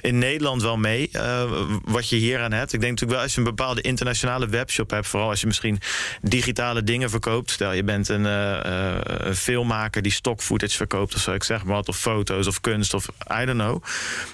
in 0.00 0.18
Nederland 0.18 0.62
wel 0.62 0.76
mee, 0.76 1.08
uh, 1.12 1.42
wat 1.84 2.08
je 2.08 2.16
hier 2.16 2.40
aan 2.40 2.52
hebt. 2.52 2.72
Ik 2.72 2.80
denk 2.80 2.92
natuurlijk 2.92 3.18
wel 3.18 3.22
als 3.22 3.32
je 3.32 3.38
een 3.38 3.56
bepaalde 3.56 3.80
internationale 3.80 4.48
webshop 4.48 4.90
hebt, 4.90 5.06
vooral 5.06 5.28
als 5.28 5.40
je 5.40 5.46
misschien 5.46 5.80
digitale 6.22 6.82
dingen 6.82 7.10
verkoopt. 7.10 7.37
Stel, 7.44 7.72
je 7.72 7.82
bent 7.82 8.08
een 8.08 8.24
uh, 8.24 8.60
uh, 8.66 9.32
filmmaker 9.34 10.02
die 10.02 10.12
stock 10.12 10.40
footage 10.40 10.76
verkoopt 10.76 11.14
of 11.14 11.20
zo, 11.20 11.32
ik 11.32 11.44
zeg 11.44 11.64
maar 11.64 11.74
wat, 11.74 11.88
of 11.88 11.98
foto's 11.98 12.46
of 12.46 12.60
kunst 12.60 12.94
of 12.94 13.06
I 13.40 13.44
don't 13.44 13.58
know. 13.58 13.84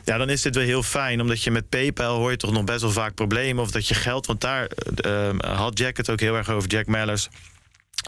Ja, 0.04 0.16
dan 0.16 0.30
is 0.30 0.42
dit 0.42 0.54
wel 0.54 0.64
heel 0.64 0.82
fijn, 0.82 1.20
omdat 1.20 1.42
je 1.42 1.50
met 1.50 1.68
PayPal 1.68 2.16
hoor 2.16 2.30
je 2.30 2.36
toch 2.36 2.52
nog 2.52 2.64
best 2.64 2.80
wel 2.80 2.90
vaak 2.90 3.14
problemen 3.14 3.62
of 3.62 3.70
dat 3.70 3.88
je 3.88 3.94
geld, 3.94 4.26
want 4.26 4.40
daar 4.40 4.68
had 5.40 5.78
Jack 5.78 5.96
het 5.96 6.10
ook 6.10 6.20
heel 6.20 6.36
erg 6.36 6.50
over, 6.50 6.68
Jack 6.68 6.86
Mellers. 6.86 7.28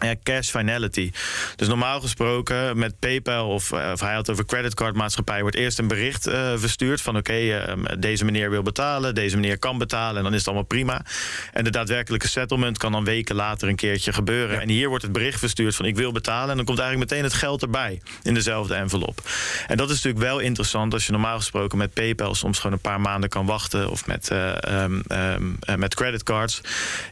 Ja, 0.05 0.15
cash 0.23 0.51
finality. 0.51 1.11
Dus 1.57 1.69
normaal 1.69 2.01
gesproken 2.01 2.79
met 2.79 2.99
PayPal 2.99 3.49
of, 3.49 3.73
uh, 3.73 3.91
of 3.93 4.01
hij 4.01 4.15
had 4.15 4.31
over 4.31 4.47
creditcardmaatschappij 4.47 5.41
wordt 5.41 5.57
eerst 5.57 5.79
een 5.79 5.89
bericht 5.89 6.29
uh, 6.29 6.53
verstuurd 6.57 7.01
van 7.01 7.17
oké, 7.17 7.31
okay, 7.31 7.77
uh, 7.77 7.85
deze 7.99 8.25
meneer 8.25 8.51
wil 8.51 8.63
betalen, 8.63 9.15
deze 9.15 9.37
meneer 9.37 9.59
kan 9.59 9.79
betalen 9.79 10.17
en 10.17 10.23
dan 10.23 10.33
is 10.33 10.39
het 10.39 10.47
allemaal 10.47 10.67
prima. 10.67 11.05
En 11.53 11.65
de 11.65 11.71
daadwerkelijke 11.71 12.29
settlement 12.29 12.79
kan 12.79 12.93
dan 12.93 13.05
weken 13.05 13.35
later 13.35 13.69
een 13.69 13.77
keertje 13.77 14.13
gebeuren. 14.13 14.55
Ja. 14.55 14.61
En 14.61 14.69
hier 14.69 14.89
wordt 14.89 15.03
het 15.03 15.13
bericht 15.13 15.39
verstuurd 15.39 15.77
van 15.77 15.85
ik 15.85 15.97
wil 15.97 16.13
betalen 16.13 16.51
en 16.51 16.57
dan 16.57 16.65
komt 16.65 16.79
eigenlijk 16.79 17.11
meteen 17.11 17.25
het 17.25 17.35
geld 17.35 17.63
erbij 17.63 18.01
in 18.23 18.35
dezelfde 18.35 18.75
envelop. 18.75 19.21
En 19.67 19.77
dat 19.77 19.91
is 19.91 19.95
natuurlijk 19.95 20.25
wel 20.25 20.39
interessant 20.39 20.93
als 20.93 21.07
je 21.07 21.13
normaal 21.13 21.37
gesproken 21.37 21.79
met 21.79 21.93
PayPal 21.93 22.35
soms 22.35 22.59
gewoon 22.59 22.73
een 22.73 22.81
paar 22.81 23.01
maanden 23.01 23.29
kan 23.29 23.47
wachten 23.47 23.91
of 23.91 24.07
met, 24.07 24.31
um, 24.31 25.03
um, 25.09 25.59
met 25.77 25.95
creditcards. 25.95 26.61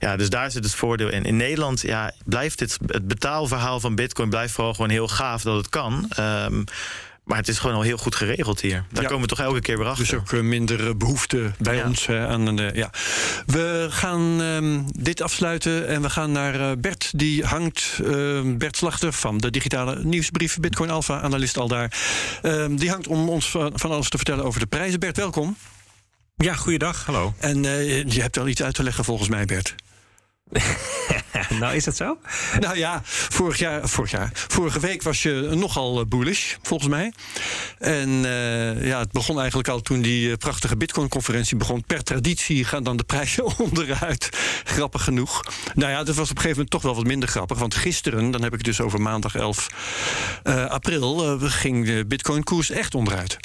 Ja, 0.00 0.16
dus 0.16 0.30
daar 0.30 0.50
zit 0.50 0.64
het 0.64 0.74
voordeel 0.74 1.08
in. 1.08 1.24
In 1.24 1.36
Nederland 1.36 1.80
ja, 1.80 2.12
blijft 2.24 2.58
dit 2.64 2.78
het 2.86 3.08
betaalverhaal 3.08 3.80
van 3.80 3.94
Bitcoin 3.94 4.28
blijft 4.28 4.54
vooral 4.54 4.74
gewoon 4.74 4.90
heel 4.90 5.08
gaaf 5.08 5.42
dat 5.42 5.56
het 5.56 5.68
kan. 5.68 6.10
Um, 6.18 6.64
maar 7.24 7.38
het 7.38 7.48
is 7.48 7.58
gewoon 7.58 7.76
al 7.76 7.82
heel 7.82 7.96
goed 7.96 8.14
geregeld 8.14 8.60
hier. 8.60 8.84
Daar 8.92 9.02
ja. 9.02 9.08
komen 9.08 9.28
we 9.28 9.34
toch 9.34 9.46
elke 9.46 9.60
keer 9.60 9.78
weer 9.78 9.86
achter. 9.86 10.04
Dus 10.04 10.14
ook 10.14 10.32
uh, 10.32 10.40
minder 10.40 10.96
behoefte 10.96 11.52
bij 11.58 11.76
ja. 11.76 11.86
ons. 11.86 12.08
Aan 12.08 12.56
de, 12.56 12.70
ja. 12.74 12.90
We 13.46 13.86
gaan 13.90 14.40
um, 14.40 14.84
dit 14.96 15.20
afsluiten 15.20 15.88
en 15.88 16.02
we 16.02 16.10
gaan 16.10 16.32
naar 16.32 16.78
Bert. 16.78 17.18
Die 17.18 17.44
hangt, 17.44 18.00
ehm, 18.04 18.56
Bert 18.56 18.76
Slachter 18.76 19.12
van 19.12 19.38
de 19.38 19.50
digitale 19.50 20.04
nieuwsbrief 20.04 20.60
Bitcoin 20.60 20.90
Alpha, 20.90 21.20
analist 21.20 21.58
al 21.58 21.68
daar. 21.68 21.92
Ehm, 22.42 22.76
die 22.76 22.90
hangt 22.90 23.06
om 23.06 23.28
ons 23.28 23.50
van, 23.50 23.72
van 23.74 23.90
alles 23.90 24.08
te 24.08 24.16
vertellen 24.16 24.44
over 24.44 24.60
de 24.60 24.66
prijzen. 24.66 25.00
Bert, 25.00 25.16
welkom. 25.16 25.56
Ja, 26.36 26.54
goeiedag. 26.54 27.06
Hallo. 27.06 27.34
En 27.38 27.62
je 27.62 28.20
hebt 28.20 28.36
wel 28.36 28.48
iets 28.48 28.62
uit 28.62 28.74
te 28.74 28.82
leggen 28.82 29.04
volgens 29.04 29.28
mij, 29.28 29.44
Bert. 29.44 29.74
nou, 31.60 31.74
is 31.74 31.84
dat 31.84 31.96
zo? 31.96 32.18
Nou 32.60 32.76
ja, 32.76 33.00
vorig 33.04 33.58
jaar, 33.58 33.88
vorig 33.88 34.10
jaar, 34.10 34.30
vorige 34.32 34.80
week 34.80 35.02
was 35.02 35.22
je 35.22 35.50
nogal 35.54 36.00
eh, 36.00 36.06
bullish, 36.06 36.54
volgens 36.62 36.88
mij. 36.88 37.12
En 37.78 38.08
uh, 38.08 38.86
ja, 38.86 38.98
het 38.98 39.12
begon 39.12 39.38
eigenlijk 39.38 39.68
al 39.68 39.80
toen 39.80 40.02
die 40.02 40.30
eh, 40.30 40.36
prachtige 40.36 40.76
Bitcoin-conferentie 40.76 41.56
begon. 41.56 41.84
Per 41.84 42.04
traditie 42.04 42.64
gaan 42.64 42.82
dan 42.82 42.96
de 42.96 43.04
prijzen 43.04 43.58
onderuit. 43.58 44.28
Grappig 44.64 45.04
genoeg. 45.04 45.42
Nou 45.74 45.90
ja, 45.90 46.04
dat 46.04 46.14
was 46.14 46.30
op 46.30 46.36
een 46.36 46.42
gegeven 46.42 46.50
moment 46.50 46.70
toch 46.70 46.82
wel 46.82 46.94
wat 46.94 47.04
minder 47.04 47.28
grappig. 47.28 47.58
Want 47.58 47.74
gisteren, 47.74 48.30
dan 48.30 48.42
heb 48.42 48.52
ik 48.52 48.58
het 48.58 48.66
dus 48.66 48.80
over 48.80 49.00
maandag 49.00 49.34
11 49.34 49.68
uh, 50.44 50.64
april, 50.64 51.38
ging 51.40 51.86
de 51.86 52.04
Bitcoin-koers 52.06 52.70
echt 52.70 52.94
onderuit. 52.94 53.38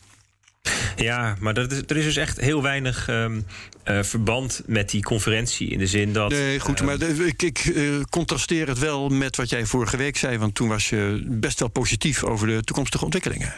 Ja, 0.96 1.36
maar 1.40 1.54
dat 1.54 1.72
is, 1.72 1.82
er 1.88 1.98
is 1.98 2.04
dus 2.04 2.16
echt 2.16 2.40
heel 2.40 2.62
weinig 2.62 3.08
um, 3.10 3.46
uh, 3.86 4.04
verband 4.04 4.62
met 4.66 4.90
die 4.90 5.04
conferentie. 5.04 5.70
In 5.70 5.78
de 5.78 5.88
zin 5.88 6.14
dat. 6.14 6.30
Nee, 6.30 6.60
goed, 6.60 6.80
uh, 6.80 6.86
maar 6.86 7.02
ik, 7.02 7.42
ik 7.42 7.66
uh, 7.66 8.02
contrasteer 8.10 8.68
het 8.68 8.80
wel 8.80 9.10
met 9.10 9.36
wat 9.36 9.50
jij 9.50 9.66
vorige 9.66 9.98
week 9.98 10.18
zei. 10.18 10.38
Want 10.38 10.56
toen 10.56 10.68
was 10.68 10.90
je 10.90 11.24
best 11.28 11.60
wel 11.60 11.70
positief 11.70 12.24
over 12.24 12.48
de 12.48 12.64
toekomstige 12.64 13.04
ontwikkelingen. 13.04 13.54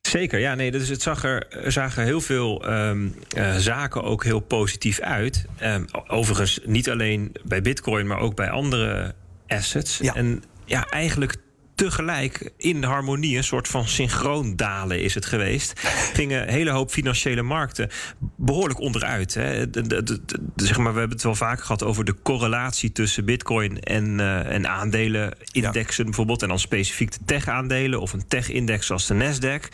Zeker, 0.00 0.38
ja, 0.38 0.54
nee, 0.54 0.70
dus 0.70 0.88
het 0.88 1.02
zag 1.02 1.24
er, 1.24 1.46
zagen 1.66 2.04
heel 2.04 2.20
veel 2.20 2.68
um, 2.72 3.14
uh, 3.36 3.56
zaken 3.56 4.02
ook 4.02 4.24
heel 4.24 4.40
positief 4.40 5.00
uit. 5.00 5.44
Um, 5.62 5.86
overigens 6.06 6.60
niet 6.64 6.90
alleen 6.90 7.36
bij 7.44 7.62
Bitcoin, 7.62 8.06
maar 8.06 8.18
ook 8.18 8.36
bij 8.36 8.50
andere 8.50 9.14
assets. 9.46 9.98
Ja. 9.98 10.14
En 10.14 10.42
ja, 10.64 10.86
eigenlijk 10.90 11.36
tegelijk 11.74 12.52
in 12.56 12.82
harmonie, 12.82 13.36
een 13.36 13.44
soort 13.44 13.68
van 13.68 13.88
synchroon 13.88 14.56
dalen 14.56 15.02
is 15.02 15.14
het 15.14 15.26
geweest. 15.26 15.80
Gingen 16.14 16.42
een 16.42 16.54
hele 16.54 16.70
hoop 16.70 16.90
financiële 16.90 17.42
markten 17.42 17.90
behoorlijk 18.36 18.80
onderuit. 18.80 19.34
Hè. 19.34 19.70
De, 19.70 19.86
de, 19.86 20.02
de, 20.02 20.20
zeg 20.56 20.78
maar, 20.78 20.92
we 20.92 20.98
hebben 20.98 21.16
het 21.16 21.26
wel 21.26 21.34
vaker 21.34 21.64
gehad 21.64 21.82
over 21.82 22.04
de 22.04 22.14
correlatie 22.22 22.92
tussen 22.92 23.24
bitcoin 23.24 23.80
en, 23.80 24.18
uh, 24.18 24.52
en 24.52 24.68
aandelenindexen 24.68 26.04
ja. 26.04 26.04
bijvoorbeeld. 26.04 26.42
En 26.42 26.48
dan 26.48 26.58
specifiek 26.58 27.12
de 27.12 27.18
tech-aandelen 27.24 28.00
of 28.00 28.12
een 28.12 28.28
tech-index 28.28 28.86
zoals 28.86 29.06
de 29.06 29.14
Nasdaq. 29.14 29.68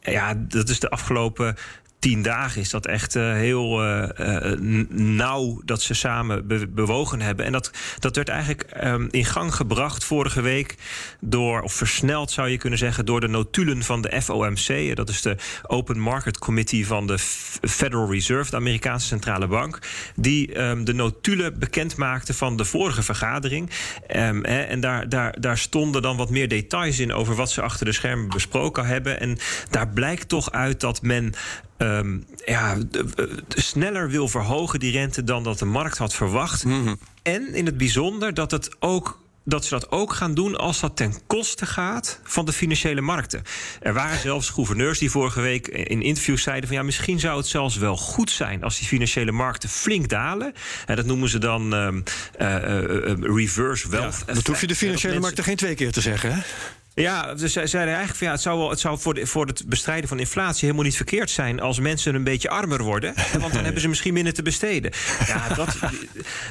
Ja, 0.00 0.34
dat 0.34 0.68
is 0.68 0.80
de 0.80 0.90
afgelopen 0.90 1.56
tien 2.04 2.22
dagen 2.22 2.60
is 2.60 2.70
dat 2.70 2.86
echt 2.86 3.14
uh, 3.14 3.32
heel 3.32 3.84
uh, 3.84 4.08
uh, 4.18 4.58
nauw 4.90 5.60
dat 5.64 5.82
ze 5.82 5.94
samen 5.94 6.46
be 6.46 6.68
bewogen 6.68 7.20
hebben. 7.20 7.44
En 7.44 7.52
dat, 7.52 7.70
dat 7.98 8.16
werd 8.16 8.28
eigenlijk 8.28 8.84
um, 8.84 9.08
in 9.10 9.24
gang 9.24 9.54
gebracht 9.54 10.04
vorige 10.04 10.40
week 10.40 10.74
door, 11.20 11.60
of 11.60 11.72
versneld 11.72 12.30
zou 12.30 12.48
je 12.48 12.56
kunnen 12.56 12.78
zeggen, 12.78 13.06
door 13.06 13.20
de 13.20 13.28
notulen 13.28 13.82
van 13.82 14.00
de 14.00 14.22
FOMC. 14.22 14.96
Dat 14.96 15.08
is 15.08 15.22
de 15.22 15.36
Open 15.66 15.98
Market 15.98 16.38
Committee 16.38 16.86
van 16.86 17.06
de 17.06 17.18
Federal 17.62 18.10
Reserve, 18.10 18.50
de 18.50 18.56
Amerikaanse 18.56 19.06
centrale 19.06 19.46
bank. 19.46 19.78
Die 20.16 20.60
um, 20.60 20.84
de 20.84 20.94
notulen 20.94 21.58
bekend 21.58 21.96
maakte 21.96 22.34
van 22.34 22.56
de 22.56 22.64
vorige 22.64 23.02
vergadering. 23.02 23.70
Hè, 24.06 24.60
en 24.60 24.80
daar, 24.80 25.08
daar, 25.08 25.40
daar 25.40 25.58
stonden 25.58 26.02
dan 26.02 26.16
wat 26.16 26.30
meer 26.30 26.48
details 26.48 26.98
in 26.98 27.12
over 27.12 27.34
wat 27.34 27.50
ze 27.50 27.62
achter 27.62 27.86
de 27.86 27.92
schermen 27.92 28.28
besproken 28.28 28.86
hebben. 28.86 29.20
En 29.20 29.38
daar 29.70 29.88
blijkt 29.88 30.28
toch 30.28 30.52
uit 30.52 30.80
dat 30.80 31.02
men. 31.02 31.34
Um, 31.84 32.26
ja, 32.44 32.76
de 32.90 33.42
sneller 33.48 34.10
wil 34.10 34.28
verhogen 34.28 34.80
die 34.80 34.92
rente 34.92 35.24
dan 35.24 35.42
dat 35.42 35.58
de 35.58 35.64
markt 35.64 35.98
had 35.98 36.14
verwacht. 36.14 36.64
Mhm. 36.64 36.74
Mm 36.74 36.86
-hmm. 36.86 36.98
En 37.22 37.54
in 37.54 37.66
het 37.66 37.76
bijzonder 37.76 38.34
dat 38.34 38.50
het 38.50 38.76
ook 38.78 39.22
dat 39.44 39.64
ze 39.64 39.70
dat 39.70 39.90
ook 39.90 40.12
gaan 40.12 40.34
doen 40.34 40.56
als 40.56 40.80
dat 40.80 40.96
ten 40.96 41.14
koste 41.26 41.66
gaat 41.66 42.20
van 42.22 42.44
de 42.44 42.52
financiële 42.52 43.00
markten. 43.00 43.42
Er 43.80 43.92
waren 43.92 44.18
zelfs 44.18 44.48
gouverneurs 44.48 44.98
die 44.98 45.10
vorige 45.10 45.40
week 45.40 45.68
in 45.68 46.02
interviews 46.02 46.42
zeiden 46.42 46.68
van 46.68 46.76
ja, 46.76 46.82
misschien 46.82 47.20
zou 47.20 47.36
het 47.36 47.46
zelfs 47.46 47.76
wel 47.76 47.96
goed 47.96 48.30
zijn 48.30 48.62
als 48.62 48.78
die 48.78 48.88
financiële 48.88 49.32
markten 49.32 49.68
flink 49.68 50.08
dalen. 50.08 50.54
En 50.86 50.96
dat 50.96 51.06
noemen 51.06 51.28
ze 51.28 51.38
dan 51.38 51.72
um, 51.72 52.02
uh, 52.40 52.48
uh, 52.48 53.14
reverse 53.20 53.88
wealth. 53.88 54.24
Ja, 54.26 54.34
dat 54.34 54.46
hoef 54.46 54.60
je 54.60 54.66
de 54.66 54.76
financiële 54.76 55.20
markten 55.20 55.44
geen 55.44 55.56
twee 55.56 55.74
keer 55.74 55.92
te 55.92 56.00
zeggen, 56.00 56.34
hè? 56.34 56.40
Ja, 56.94 57.36
ze 57.36 57.48
zeiden 57.48 57.94
eigenlijk 57.94 58.16
van 58.16 58.26
ja, 58.26 58.32
het 58.32 58.42
zou, 58.42 58.58
wel, 58.58 58.70
het 58.70 58.80
zou 58.80 58.98
voor, 58.98 59.14
de, 59.14 59.26
voor 59.26 59.46
het 59.46 59.62
bestrijden 59.66 60.08
van 60.08 60.18
inflatie 60.18 60.60
helemaal 60.60 60.84
niet 60.84 60.96
verkeerd 60.96 61.30
zijn 61.30 61.60
als 61.60 61.80
mensen 61.80 62.14
een 62.14 62.24
beetje 62.24 62.48
armer 62.48 62.82
worden. 62.82 63.14
Want 63.40 63.52
dan 63.52 63.64
hebben 63.64 63.80
ze 63.80 63.88
misschien 63.88 64.14
minder 64.14 64.32
te 64.32 64.42
besteden. 64.42 64.92
Ja, 65.26 65.48
dat, 65.54 65.76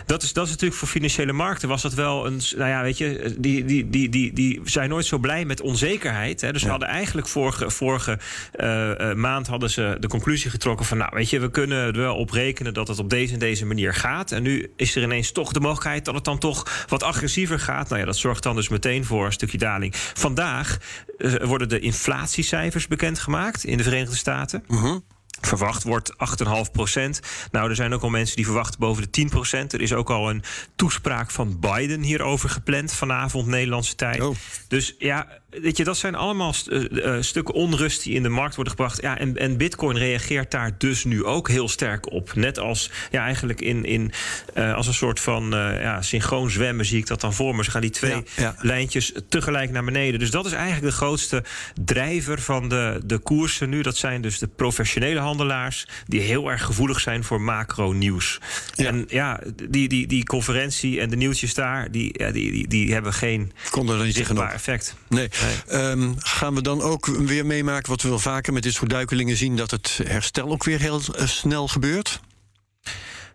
dat, 0.06 0.24
is, 0.24 0.34
dat 0.34 0.46
is 0.46 0.52
natuurlijk 0.52 0.80
voor 0.80 0.88
financiële 0.88 1.34
markten 1.34 1.70
was 1.70 1.82
dat 1.82 1.94
wel 1.94 2.26
een. 2.26 2.42
Nou 2.56 2.70
ja, 2.70 2.82
weet 2.82 2.98
je, 2.98 3.36
die, 3.38 3.66
die, 3.66 3.90
die, 3.90 4.10
die, 4.10 4.34
die 4.34 4.62
zijn 4.64 4.90
nooit 4.90 5.06
zo 5.06 5.18
blij 5.18 5.46
met 5.46 5.62
onzekerheid. 5.62 6.42
Hè. 6.42 6.52
Dus 6.52 6.62
ja. 6.62 6.66
we 6.66 6.72
hadden 6.72 6.90
eigenlijk 6.90 7.28
vorige, 7.28 7.70
vorige 7.70 8.20
uh, 8.56 9.14
maand 9.14 9.48
hadden 9.48 9.70
ze 9.70 9.98
de 10.00 10.08
conclusie 10.08 10.50
getrokken 10.50 10.86
van 10.86 10.98
nou, 10.98 11.12
weet 11.14 11.30
je, 11.30 11.40
we 11.40 11.52
kunnen 11.52 11.78
er 11.78 12.02
wel 12.02 12.16
op 12.16 12.30
rekenen 12.30 12.74
dat 12.74 12.88
het 12.88 13.00
op 13.00 13.10
deze 13.10 13.34
en 13.34 13.40
deze 13.40 13.66
manier 13.66 13.94
gaat. 13.94 14.32
En 14.32 14.44
nu 14.44 14.72
is 14.76 14.96
er 14.96 15.04
ineens 15.04 15.32
toch 15.32 15.52
de 15.52 15.60
mogelijkheid 15.60 16.06
dat 16.06 16.16
het 16.16 16.24
dan 16.24 16.40
toch 16.40 16.86
wat 16.88 17.04
agressiever 17.04 17.60
gaat. 17.60 17.90
Nou 17.90 18.00
ja, 18.00 18.06
dat 18.06 18.18
zorgt 18.18 18.44
dan 18.44 18.56
dus 18.56 18.70
meteen 18.70 19.06
voor 19.06 19.26
een 19.26 19.32
stukje 19.32 19.58
daling. 19.58 19.96
Van 19.96 20.33
Vandaag 20.36 20.78
uh, 21.18 21.44
worden 21.44 21.70
de 21.70 21.80
inflatiecijfers 21.80 22.88
bekendgemaakt 22.88 23.64
in 23.64 23.78
de 23.78 23.84
Verenigde 23.84 24.16
Staten. 24.16 24.64
Uh 24.68 24.82
-huh. 24.82 24.98
Verwacht 25.42 25.84
wordt 25.84 26.14
8,5 26.46 26.72
procent. 26.72 27.20
Nou, 27.52 27.70
er 27.70 27.76
zijn 27.76 27.94
ook 27.94 28.02
al 28.02 28.10
mensen 28.10 28.36
die 28.36 28.46
verwachten 28.46 28.80
boven 28.80 29.04
de 29.04 29.10
10 29.10 29.30
procent. 29.30 29.74
Er 29.74 29.82
is 29.82 29.94
ook 29.94 30.10
al 30.10 30.30
een 30.30 30.44
toespraak 30.76 31.32
van 31.32 31.60
Biden 31.60 32.02
hierover 32.02 32.50
gepland 32.50 32.94
vanavond 32.94 33.48
Nederlandse 33.48 33.96
tijd. 33.96 34.22
Oh. 34.22 34.36
Dus 34.68 34.96
ja, 34.98 35.28
weet 35.62 35.78
je, 35.78 35.84
dat 35.84 35.98
zijn 35.98 36.16
allemaal 36.16 36.54
st 36.54 36.68
uh, 36.68 37.16
stukken 37.20 37.54
onrust 37.54 38.04
die 38.04 38.14
in 38.14 38.24
de 38.24 38.30
markt 38.30 38.56
worden 38.56 38.74
gebracht. 38.74 39.02
Ja, 39.02 39.18
en, 39.18 39.38
en 39.38 39.58
Bitcoin 39.58 39.98
reageert 39.98 40.52
daar 40.52 40.76
dus 40.78 41.04
nu 41.04 41.24
ook 41.24 41.50
heel 41.50 41.70
sterk 41.70 42.12
op. 42.12 42.36
Net 42.36 42.60
als 42.60 42.92
ja, 43.12 43.24
eigenlijk 43.24 43.62
in, 43.62 43.86
in 43.86 44.12
uh, 44.56 44.74
als 44.74 44.88
een 44.88 44.94
soort 44.94 45.20
van 45.20 45.44
uh, 45.56 45.82
ja, 45.82 46.02
synchroon 46.02 46.50
zwemmen 46.50 46.86
zie 46.86 46.98
ik 46.98 47.08
dat 47.08 47.22
dan 47.22 47.34
voor 47.34 47.56
me. 47.56 47.64
Ze 47.64 47.72
gaan 47.72 47.82
die 47.82 47.90
twee 47.90 48.12
Ja, 48.12 48.24
ja. 48.36 48.56
lijntjes 48.60 49.12
tegelijk 49.30 49.72
naar 49.72 49.84
beneden. 49.84 50.20
Dus 50.20 50.32
dat 50.32 50.46
is 50.46 50.52
eigenlijk 50.52 50.86
de 50.86 50.98
grootste 50.98 51.44
drijver 51.84 52.42
van 52.42 52.70
de, 52.70 53.02
de 53.06 53.18
koersen 53.18 53.70
nu. 53.70 53.82
Dat 53.82 53.98
zijn 53.98 54.22
dus 54.22 54.40
de 54.40 54.48
professionele 54.48 55.20
handelaars 55.20 55.88
die 56.08 56.20
heel 56.20 56.52
erg 56.52 56.64
gevoelig 56.64 57.00
zijn 57.00 57.24
voor 57.24 57.42
macro-nieuws. 57.42 58.40
Ja. 58.76 58.88
En 58.88 59.06
ja, 59.08 59.40
die, 59.70 59.88
die, 59.88 60.08
die 60.08 60.24
conferentie 60.24 61.02
en 61.02 61.10
de 61.10 61.16
nieuwtjes 61.16 61.54
daar, 61.54 61.92
die, 61.92 62.32
die, 62.32 62.52
die, 62.52 62.68
die 62.68 62.94
hebben 62.94 63.14
geen 63.14 63.52
Konden 63.70 64.00
er 64.00 64.06
niet 64.06 64.30
effect. 64.54 64.96
Nee. 65.10 65.30
Um, 65.72 66.16
gaan 66.20 66.56
we 66.56 66.62
dan 66.62 66.82
ook 66.82 67.06
weer 67.06 67.46
meemaken 67.46 67.90
wat 67.90 68.02
we 68.02 68.10
wel 68.10 68.20
vaker 68.20 68.54
met 68.54 68.64
dit 68.64 68.74
soort 68.74 68.90
duikelingen 68.90 69.38
zien, 69.38 69.56
dat 69.56 69.72
het 69.72 70.00
herstel 70.04 70.52
ook 70.52 70.64
weer 70.64 70.80
heel 70.80 71.02
uh, 71.20 71.28
snel 71.28 71.68
gebeurt? 71.68 72.20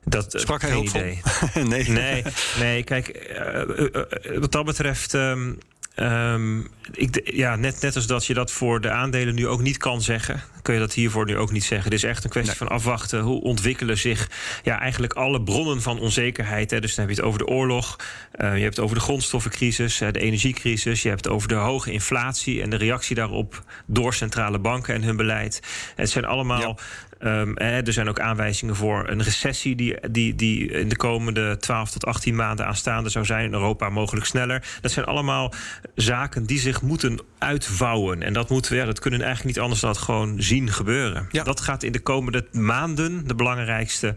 Dat, 0.05 0.35
uh, 0.35 0.41
Sprak 0.41 0.61
hij 0.61 0.71
geen 0.71 0.85
idee. 0.85 1.21
nee. 1.65 1.89
Nee, 1.89 2.25
nee, 2.59 2.83
kijk, 2.83 3.31
uh, 3.33 4.39
wat 4.39 4.53
dat 4.53 4.65
betreft. 4.65 5.13
Um, 5.13 5.59
Um, 6.01 6.69
ik, 6.93 7.31
ja, 7.35 7.57
net, 7.57 7.81
net 7.81 7.97
als 7.97 8.07
dat 8.07 8.27
je 8.27 8.35
dat 8.35 8.53
voor 8.53 8.81
de 8.81 8.91
aandelen 8.91 9.35
nu 9.35 9.47
ook 9.47 9.61
niet 9.61 9.77
kan 9.77 10.03
zeggen, 10.03 10.43
kun 10.63 10.75
je 10.75 10.81
dat 10.81 10.93
hiervoor 10.93 11.25
nu 11.25 11.37
ook 11.37 11.53
niet 11.53 11.65
zeggen. 11.65 11.91
Het 11.91 12.03
is 12.03 12.09
echt 12.09 12.25
een 12.25 12.31
kwestie 12.31 12.57
nee. 12.59 12.69
van 12.69 12.77
afwachten. 12.77 13.21
Hoe 13.21 13.41
ontwikkelen 13.41 13.99
zich 13.99 14.31
ja, 14.63 14.81
eigenlijk 14.81 15.13
alle 15.13 15.43
bronnen 15.43 15.83
van 15.83 16.01
onzekerheid? 16.01 16.71
Hè? 16.71 16.81
Dus 16.81 16.95
dan 16.95 17.07
heb 17.07 17.15
je 17.15 17.21
het 17.21 17.31
over 17.31 17.47
de 17.47 17.53
oorlog, 17.53 17.97
uh, 18.41 18.57
je 18.57 18.63
hebt 18.63 18.77
het 18.77 18.85
over 18.85 18.97
de 18.97 19.03
grondstoffencrisis, 19.03 20.01
uh, 20.01 20.09
de 20.13 20.21
energiecrisis, 20.21 21.03
je 21.03 21.09
hebt 21.09 21.25
het 21.25 21.35
over 21.35 21.49
de 21.49 21.55
hoge 21.55 21.93
inflatie 21.93 22.63
en 22.63 22.71
de 22.71 22.77
reactie 22.77 23.17
daarop 23.17 23.63
door 23.87 24.15
centrale 24.15 24.59
banken 24.59 24.95
en 24.95 25.03
hun 25.03 25.17
beleid. 25.17 25.63
Het 25.95 26.11
zijn 26.11 26.25
allemaal. 26.25 26.79
Ja. 27.21 27.41
Um, 27.41 27.57
eh, 27.57 27.87
er 27.87 27.93
zijn 27.93 28.09
ook 28.09 28.21
aanwijzingen 28.21 28.77
voor 28.77 29.09
een 29.09 29.23
recessie 29.23 29.77
die, 29.77 30.11
die, 30.11 30.35
die 30.35 30.71
in 30.71 30.89
de 30.89 30.97
komende 30.97 31.57
12 31.57 31.91
tot 31.91 32.07
18 32.07 32.35
maanden 32.35 32.67
aanstaande 32.67 33.09
zou 33.09 33.25
zijn. 33.25 33.45
In 33.45 33.53
Europa 33.53 33.89
mogelijk 33.89 34.27
sneller. 34.27 34.67
Dat 34.81 34.91
zijn 34.91 35.07
allemaal 35.07 35.53
zaken 35.95 36.47
die 36.47 36.59
zich 36.59 36.83
moeten 36.83 37.19
uitvouwen. 37.39 38.23
En 38.23 38.33
dat 38.33 38.49
moeten 38.49 38.73
we, 38.73 38.79
ja, 38.79 38.85
dat 38.85 38.99
kunnen 38.99 39.21
eigenlijk 39.21 39.49
niet 39.57 39.65
anders 39.65 39.81
dan 39.81 39.93
dat 39.93 40.03
gewoon 40.03 40.43
zien 40.43 40.73
gebeuren. 40.73 41.29
Ja. 41.31 41.43
Dat 41.43 41.61
gaat 41.61 41.83
in 41.83 41.93
de 41.93 42.01
komende 42.01 42.47
maanden 42.53 43.27
de 43.27 43.35
belangrijkste 43.35 44.15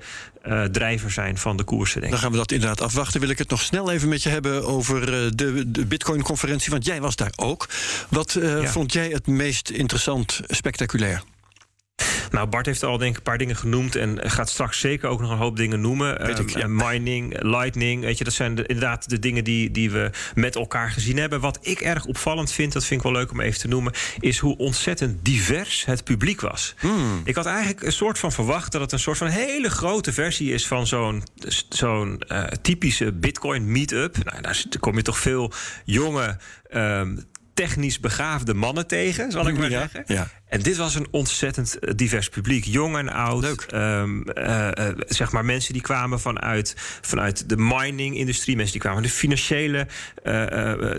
uh, 0.47 0.63
drijver 0.63 1.11
zijn 1.11 1.37
van 1.37 1.57
de 1.57 1.63
koersen. 1.63 1.99
Denk 1.99 2.11
Dan 2.11 2.21
gaan 2.21 2.31
we 2.31 2.37
dat 2.37 2.51
inderdaad 2.51 2.81
afwachten. 2.81 3.19
Wil 3.19 3.29
ik 3.29 3.37
het 3.37 3.49
nog 3.49 3.61
snel 3.61 3.91
even 3.91 4.09
met 4.09 4.23
je 4.23 4.29
hebben 4.29 4.65
over 4.65 5.01
uh, 5.01 5.31
de, 5.35 5.71
de 5.71 5.85
Bitcoin-conferentie. 5.85 6.71
Want 6.71 6.85
jij 6.85 7.01
was 7.01 7.15
daar 7.15 7.33
ook. 7.35 7.69
Wat 8.09 8.35
uh, 8.35 8.61
ja. 8.61 8.69
vond 8.69 8.93
jij 8.93 9.07
het 9.07 9.27
meest 9.27 9.69
interessant, 9.69 10.41
spectaculair? 10.47 11.21
Nou, 12.31 12.47
Bart 12.47 12.65
heeft 12.65 12.83
al 12.83 12.97
denk 12.97 13.11
ik 13.11 13.17
een 13.17 13.23
paar 13.23 13.37
dingen 13.37 13.55
genoemd 13.55 13.95
en 13.95 14.29
gaat 14.29 14.49
straks 14.49 14.79
zeker 14.79 15.09
ook 15.09 15.21
nog 15.21 15.31
een 15.31 15.37
hoop 15.37 15.57
dingen 15.57 15.81
noemen. 15.81 16.25
Weet 16.25 16.39
ik, 16.39 16.49
ja. 16.49 16.63
um, 16.63 16.75
mining, 16.75 17.41
lightning, 17.41 18.03
weet 18.03 18.17
je, 18.17 18.23
dat 18.23 18.33
zijn 18.33 18.55
de, 18.55 18.65
inderdaad 18.65 19.09
de 19.09 19.19
dingen 19.19 19.43
die, 19.43 19.71
die 19.71 19.91
we 19.91 20.11
met 20.35 20.55
elkaar 20.55 20.91
gezien 20.91 21.17
hebben. 21.17 21.39
Wat 21.39 21.59
ik 21.61 21.81
erg 21.81 22.05
opvallend 22.05 22.51
vind, 22.51 22.73
dat 22.73 22.85
vind 22.85 23.03
ik 23.03 23.11
wel 23.11 23.15
leuk 23.21 23.31
om 23.31 23.41
even 23.41 23.59
te 23.59 23.67
noemen, 23.67 23.93
is 24.19 24.37
hoe 24.37 24.57
ontzettend 24.57 25.25
divers 25.25 25.85
het 25.85 26.03
publiek 26.03 26.41
was. 26.41 26.75
Hmm. 26.79 27.21
Ik 27.23 27.35
had 27.35 27.45
eigenlijk 27.45 27.81
een 27.81 27.91
soort 27.91 28.19
van 28.19 28.31
verwacht 28.31 28.71
dat 28.71 28.81
het 28.81 28.91
een 28.91 28.99
soort 28.99 29.17
van 29.17 29.27
hele 29.27 29.69
grote 29.69 30.13
versie 30.13 30.53
is 30.53 30.67
van 30.67 30.87
zo'n 30.87 31.23
zo'n 31.69 32.21
uh, 32.31 32.43
typische 32.43 33.11
Bitcoin 33.13 33.71
meetup. 33.71 34.23
Nou, 34.23 34.41
daar 34.41 34.63
kom 34.79 34.95
je 34.95 35.01
toch 35.01 35.19
veel 35.19 35.51
jonge. 35.85 36.37
Um, 36.73 37.29
technisch 37.53 37.99
begaafde 37.99 38.53
mannen 38.53 38.87
tegen, 38.87 39.31
zal 39.31 39.47
ik 39.47 39.57
maar 39.57 39.69
ja, 39.69 39.79
zeggen. 39.79 40.03
Ja. 40.07 40.27
En 40.51 40.61
dit 40.61 40.77
was 40.77 40.95
een 40.95 41.07
ontzettend 41.11 41.79
eh, 41.79 41.93
divers 41.95 42.29
publiek. 42.29 42.65
Jong 42.65 42.97
en 42.97 43.09
oud. 43.09 43.41
Leuk. 43.41 43.61
Ehm, 43.61 44.21
eh, 44.21 44.87
eh, 44.87 44.95
zeg 45.07 45.31
maar 45.31 45.45
mensen 45.45 45.73
die 45.73 45.81
kwamen 45.81 46.19
vanuit, 46.19 46.75
vanuit 47.01 47.49
de 47.49 47.57
mining-industrie. 47.57 48.55
Mensen 48.55 48.71
die 48.71 48.81
kwamen 48.81 49.01
van 49.01 49.09
de 49.09 49.15
financiële, 49.17 49.87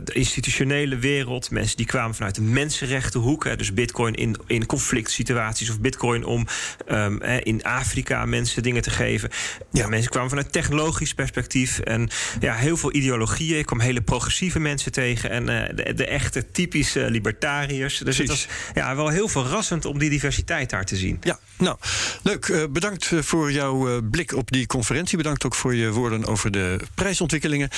de 0.05 0.13
institutionele 0.13 0.99
wereld. 0.99 1.51
Mensen 1.51 1.77
die 1.77 1.87
kwamen 1.87 2.15
vanuit 2.15 2.35
de 2.35 2.41
mensenrechtenhoek. 2.41 3.45
Hè, 3.45 3.57
dus 3.57 3.75
bitcoin 3.75 4.15
in, 4.15 4.37
in 4.47 4.67
conflict 4.67 5.11
situaties. 5.11 5.71
Of 5.71 5.81
bitcoin 5.81 6.25
om 6.25 6.47
ehm, 6.87 7.23
in 7.23 7.65
Afrika 7.65 8.25
mensen 8.25 8.63
dingen 8.63 8.83
te 8.83 8.91
geven. 8.91 9.31
Ja. 9.71 9.89
mensen 9.89 10.11
kwamen 10.11 10.29
vanuit 10.29 10.53
technologisch 10.53 11.15
perspectief. 11.15 11.79
En 11.79 12.11
ja, 12.41 12.55
heel 12.55 12.77
veel 12.77 12.95
ideologieën. 12.95 13.59
Ik 13.59 13.67
kwam 13.67 13.81
hele 13.81 14.03
progressieve 14.03 14.61
mensen 14.61 14.93
tegen. 14.93 15.31
En 15.31 15.47
de, 15.47 15.95
de 15.95 16.07
echte 16.07 16.51
typische 16.51 17.11
libertariërs. 17.11 17.99
Dus 17.99 18.19
het 18.19 18.29
was 18.29 18.49
ja, 18.75 18.97
wel 18.97 19.09
heel 19.09 19.29
verrassend 19.43 19.85
om 19.85 19.99
die 19.99 20.11
diversiteit 20.11 20.71
daar 20.71 20.85
te 20.85 20.97
zien. 20.97 21.19
Ja, 21.21 21.39
nou, 21.57 21.77
leuk. 22.23 22.49
Eh, 22.49 22.63
bedankt 22.71 23.13
eh, 23.13 23.19
voor 23.23 23.53
jouw 23.53 23.89
eh, 23.89 23.99
blik 24.11 24.35
op 24.35 24.51
die 24.51 24.67
conferentie. 24.67 25.17
Bedankt 25.17 25.45
ook 25.45 25.55
voor 25.55 25.75
je 25.75 25.91
woorden 25.91 26.25
over 26.25 26.51
de 26.51 26.81
prijsontwikkelingen. 26.95 27.69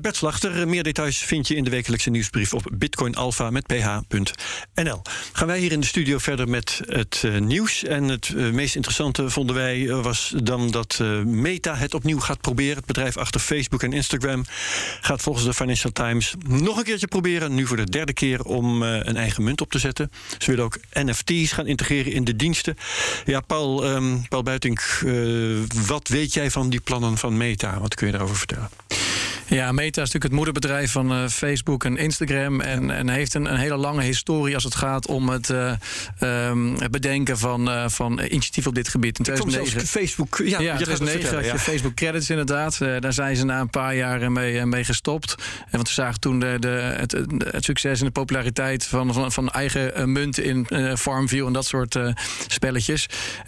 Bert 0.00 0.16
Slachter, 0.16 0.68
meer 0.68 0.82
details 0.82 1.18
vind 1.18 1.48
je 1.48 1.54
in 1.54 1.64
de 1.64 1.70
wekelijkse 1.70 2.10
nieuwsbrief 2.10 2.54
op 2.54 2.70
bitcoinalpha 2.72 3.50
met 3.50 3.66
ph.nl. 3.66 5.02
Gaan 5.32 5.46
wij 5.46 5.58
hier 5.58 5.72
in 5.72 5.80
de 5.80 5.86
studio 5.86 6.18
verder 6.18 6.48
met 6.48 6.80
het 6.86 7.24
nieuws. 7.38 7.84
En 7.84 8.08
het 8.08 8.34
meest 8.34 8.74
interessante 8.74 9.30
vonden 9.30 9.56
wij 9.56 9.86
was 9.86 10.34
dan 10.42 10.70
dat 10.70 10.98
Meta 11.24 11.74
het 11.74 11.94
opnieuw 11.94 12.20
gaat 12.20 12.40
proberen. 12.40 12.76
Het 12.76 12.86
bedrijf 12.86 13.16
achter 13.16 13.40
Facebook 13.40 13.82
en 13.82 13.92
Instagram 13.92 14.44
gaat 15.00 15.22
volgens 15.22 15.44
de 15.44 15.54
Financial 15.54 15.92
Times 15.92 16.34
nog 16.46 16.76
een 16.76 16.84
keertje 16.84 17.06
proberen. 17.06 17.54
Nu 17.54 17.66
voor 17.66 17.76
de 17.76 17.90
derde 17.90 18.12
keer 18.12 18.42
om 18.42 18.82
een 18.82 19.16
eigen 19.16 19.44
munt 19.44 19.60
op 19.60 19.70
te 19.70 19.78
zetten. 19.78 20.10
Ze 20.38 20.50
willen 20.50 20.64
ook 20.64 20.78
NFT's 20.92 21.52
gaan 21.52 21.66
integreren 21.66 22.12
in 22.12 22.24
de 22.24 22.36
diensten. 22.36 22.76
Ja, 23.24 23.40
Paul, 23.40 23.84
ehm, 23.84 24.16
Paul 24.28 24.42
Buitink, 24.42 25.00
eh, 25.06 25.12
wat 25.86 26.08
weet 26.08 26.32
jij 26.32 26.50
van 26.50 26.70
die 26.70 26.80
plannen 26.80 27.18
van 27.18 27.36
Meta? 27.36 27.78
Wat 27.80 27.94
kun 27.94 28.06
je 28.06 28.12
daarover 28.12 28.36
vertellen? 28.36 28.68
Ja, 29.48 29.72
Meta 29.72 29.88
is 30.02 30.12
natuurlijk 30.12 30.24
het 30.24 30.32
moederbedrijf 30.32 30.92
van 30.92 31.12
eh, 31.12 31.26
Facebook 31.28 31.84
en 31.84 31.96
Instagram. 31.96 32.60
En, 32.60 32.90
en 32.90 33.08
heeft 33.08 33.34
een, 33.34 33.44
een 33.52 33.56
hele 33.58 33.76
lange 33.76 34.02
historie 34.02 34.54
als 34.54 34.64
het 34.64 34.74
gaat 34.74 35.06
om 35.06 35.28
het, 35.28 35.50
eh, 35.50 35.72
ehm, 36.18 36.74
het 36.74 36.90
bedenken 36.90 37.38
van, 37.38 37.70
eh, 37.70 37.88
van 37.88 38.12
initiatief 38.20 38.66
op 38.66 38.74
dit 38.74 38.88
gebied. 38.88 39.18
In 39.18 39.24
Ik 39.34 39.38
vond 39.38 39.52
zelfs 39.52 39.70
2009. 39.70 40.00
Facebook... 40.00 40.38
Ja, 40.38 40.44
Ja, 40.44 40.58
je 40.58 40.62
in 40.62 40.68
gaat 40.70 40.78
het 40.78 40.86
2009 40.86 41.20
vertellen, 41.20 41.50
had 41.50 41.60
je 41.60 41.66
ja. 41.66 41.72
Facebook 41.72 41.94
Credits 41.94 42.30
inderdaad. 42.30 42.78
Daar 42.78 43.12
zijn 43.12 43.36
ze 43.36 43.44
na 43.44 43.60
een 43.60 43.70
paar 43.70 43.94
jaar 43.96 44.32
mee, 44.32 44.66
mee 44.66 44.84
gestopt. 44.84 45.34
En 45.64 45.70
want 45.70 45.88
ze 45.88 45.94
zagen 45.94 46.20
toen 46.20 46.38
de, 46.40 46.56
de, 46.60 46.68
het, 46.68 47.12
het 47.38 47.64
succes 47.64 47.98
en 48.00 48.06
de 48.06 48.12
populariteit 48.12 48.84
van, 48.86 49.12
van, 49.14 49.32
van 49.32 49.50
eigen 49.50 50.12
munten 50.12 50.44
in 50.44 50.66
Farmview 50.98 51.46
en 51.46 51.52
dat 51.52 51.66
soort 51.66 51.98
spelletjes. 52.48 53.06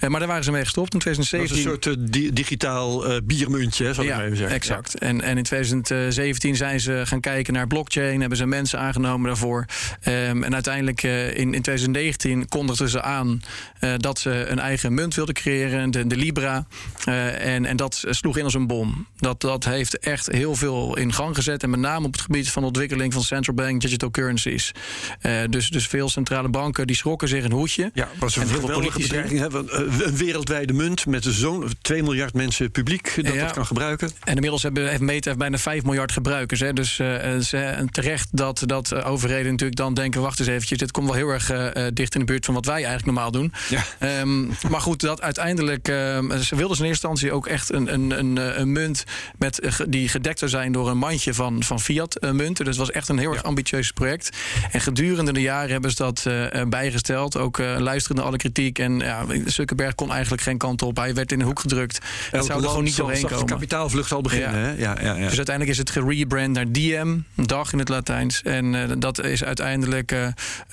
Maar 0.09 0.19
daar 0.19 0.29
waren 0.29 0.45
ze 0.45 0.51
mee 0.51 0.63
gestopt 0.65 0.93
in 0.93 0.99
Dat 0.99 1.19
is 1.19 1.29
2017. 1.29 1.57
een 1.57 1.99
soort 1.99 2.13
di- 2.13 2.33
digitaal 2.33 3.21
biermuntje, 3.25 3.95
zal 3.95 4.05
ik 4.05 4.11
Ja, 4.11 4.17
maar 4.17 4.25
even 4.25 4.37
zeggen. 4.37 4.57
exact. 4.57 4.99
En, 4.99 5.21
en 5.21 5.37
in 5.37 5.45
2017 5.87 6.57
zijn 6.57 6.81
ze 6.81 7.03
gaan 7.05 7.21
kijken 7.21 7.53
naar 7.53 7.67
blockchain, 7.67 8.21
hebben 8.21 8.39
ze 8.39 8.47
mensen 8.47 8.79
aangenomen 8.79 9.27
daarvoor. 9.27 9.65
Ehm, 10.01 10.43
en 10.43 10.55
uiteindelijk 10.55 11.03
eh, 11.03 11.27
in, 11.29 11.55
in 11.55 11.63
2019 11.63 12.49
kondigden 12.49 12.89
ze 12.89 13.03
aan 13.03 13.43
eh, 13.81 13.93
dat 13.97 14.19
ze 14.19 14.31
een 14.49 14.59
eigen 14.59 14.95
munt 14.95 15.15
wilden 15.15 15.35
creëren, 15.35 15.91
de, 15.91 16.07
de 16.07 16.17
Libra. 16.17 16.67
Eh, 17.05 17.55
en, 17.55 17.65
en 17.65 17.77
dat 17.77 18.05
sloeg 18.11 18.37
in 18.37 18.45
als 18.45 18.55
een 18.55 18.67
bom. 18.67 19.07
Dat, 19.17 19.41
dat 19.41 19.65
heeft 19.65 19.99
echt 19.99 20.27
heel 20.33 20.55
veel 20.55 20.97
in 20.97 21.13
gang 21.13 21.35
gezet. 21.35 21.63
En 21.63 21.71
met 21.71 21.81
name 21.81 22.07
op 22.07 22.13
het 22.13 22.21
gebied 22.21 22.51
van 22.51 22.63
de 22.63 22.69
ontwikkeling 22.69 23.13
van 23.13 23.23
central 23.23 23.55
bank 23.55 23.81
digital 23.81 24.11
currencies. 24.11 24.73
Eh, 25.21 25.33
dus, 25.51 25.69
dus 25.71 25.87
veel 25.87 26.09
centrale 26.09 26.49
banken 26.49 26.87
die 26.87 26.97
schrokken 26.97 27.29
zich 27.29 27.45
een 27.45 27.53
hoedje. 27.53 27.91
Ja, 27.95 28.09
was 28.19 28.37
een 28.37 28.47
geweldige 28.47 28.99
bedreiging. 28.99 29.41
Eh, 29.45 29.61
Een 30.07 30.17
wereldwijde 30.17 30.73
munt 30.73 31.07
met 31.07 31.25
zo'n 31.25 31.69
2 31.83 32.03
miljard 32.03 32.35
mensen 32.35 32.71
publiek 32.71 33.13
dat 33.17 33.35
Ja. 33.35 33.43
dat 33.45 33.53
kan 33.53 33.67
gebruiken. 33.67 34.11
En 34.25 34.35
inmiddels 34.35 34.63
hebben, 34.63 34.89
heeft 34.89 35.01
Meta 35.01 35.35
bijna 35.35 35.59
5 35.77 35.89
miljard 35.89 36.13
gebruikers. 36.13 36.61
Hè. 36.61 36.73
Dus 36.73 36.99
eh, 36.99 37.53
eh, 37.53 37.79
en 37.79 37.91
terecht 37.91 38.29
dat, 38.31 38.63
dat 38.67 38.93
eh, 38.93 39.11
overheden 39.11 39.51
natuurlijk 39.51 39.79
dan 39.79 39.95
denken... 39.95 40.21
wacht 40.21 40.39
eens 40.39 40.49
eventjes, 40.49 40.79
dit 40.79 40.91
komt 40.91 41.07
wel 41.07 41.15
heel 41.17 41.29
erg 41.29 41.51
eh, 41.51 41.87
eh, 41.87 41.93
dicht 41.95 42.15
in 42.15 42.21
de 42.21 42.27
buurt... 42.27 42.45
van 42.45 42.55
wat 42.55 42.65
wij 42.67 42.75
eigenlijk 42.75 43.05
normaal 43.07 43.31
doen. 43.31 43.53
Ja. 43.69 43.85
Ehm, 43.99 44.47
maar 44.71 44.81
goed, 44.81 45.01
dat 45.01 45.21
uiteindelijk... 45.23 45.89
ehm, 45.89 46.39
ze 46.39 46.57
wilden 46.57 46.79
in 46.79 46.85
eerste 46.85 47.09
instantie 47.09 47.33
ook 47.33 47.47
echt 47.47 47.73
een, 47.73 47.93
een, 47.93 48.19
een, 48.19 48.39
eh, 48.39 48.59
een 48.59 48.73
munt... 48.73 49.05
Met, 49.39 49.61
eh, 49.61 49.73
die 49.89 50.09
gedekt 50.09 50.39
zou 50.39 50.51
zijn 50.51 50.73
door 50.73 50.89
een 50.89 50.99
mandje 50.99 51.35
van, 51.35 51.63
van 51.63 51.81
fiat-munten. 51.81 52.65
Dus 52.65 52.77
het 52.77 52.87
was 52.87 52.91
echt 52.91 53.09
een 53.09 53.19
heel 53.19 53.33
erg 53.33 53.43
ambitieus 53.43 53.91
project. 53.91 54.31
En 54.71 54.81
gedurende 54.81 55.33
de 55.33 55.41
jaren 55.41 55.71
hebben 55.71 55.91
ze 55.91 55.97
dat 55.97 56.25
eh, 56.27 56.61
eh, 56.61 56.69
bijgesteld. 56.69 57.37
Ook 57.37 57.59
luisterend 57.59 58.19
naar 58.19 58.29
alle 58.29 58.37
kritiek. 58.37 58.79
En 58.79 58.99
ja, 58.99 59.25
Zuckerberg 59.45 59.95
kon 59.95 60.13
eigenlijk 60.13 60.43
geen 60.43 60.59
kant 60.59 60.83
op. 60.83 60.97
Hij 60.97 61.15
werd 61.15 61.33
in 61.33 61.39
de 61.39 61.45
hoek 61.45 61.61
gedrukt. 61.61 61.99
Het 62.31 62.45
zou 62.45 62.63
er 62.63 62.69
gewoon 62.69 62.85
niet 62.85 62.97
doorheen 62.97 63.27
komen. 63.27 63.47
kapitaalvlucht 63.47 64.13
al 64.13 64.21
beginnen. 64.21 64.51
Ja. 64.51 64.67
Hè? 64.67 64.71
Ja, 64.71 64.97
ja, 65.01 65.15
ja. 65.15 65.29
Dus 65.29 65.37
uiteindelijk 65.37 65.66
is 65.69 65.79
het 65.79 65.91
gerebrand 65.91 66.53
naar 66.53 66.73
DM, 66.73 67.19
dag 67.35 67.73
in 67.73 67.79
het 67.79 67.89
Latijns. 67.89 68.43
En 68.43 68.75
uh, 68.75 68.85
dat 68.99 69.25
is 69.25 69.45
uiteindelijk 69.45 70.13
uh, 70.13 70.27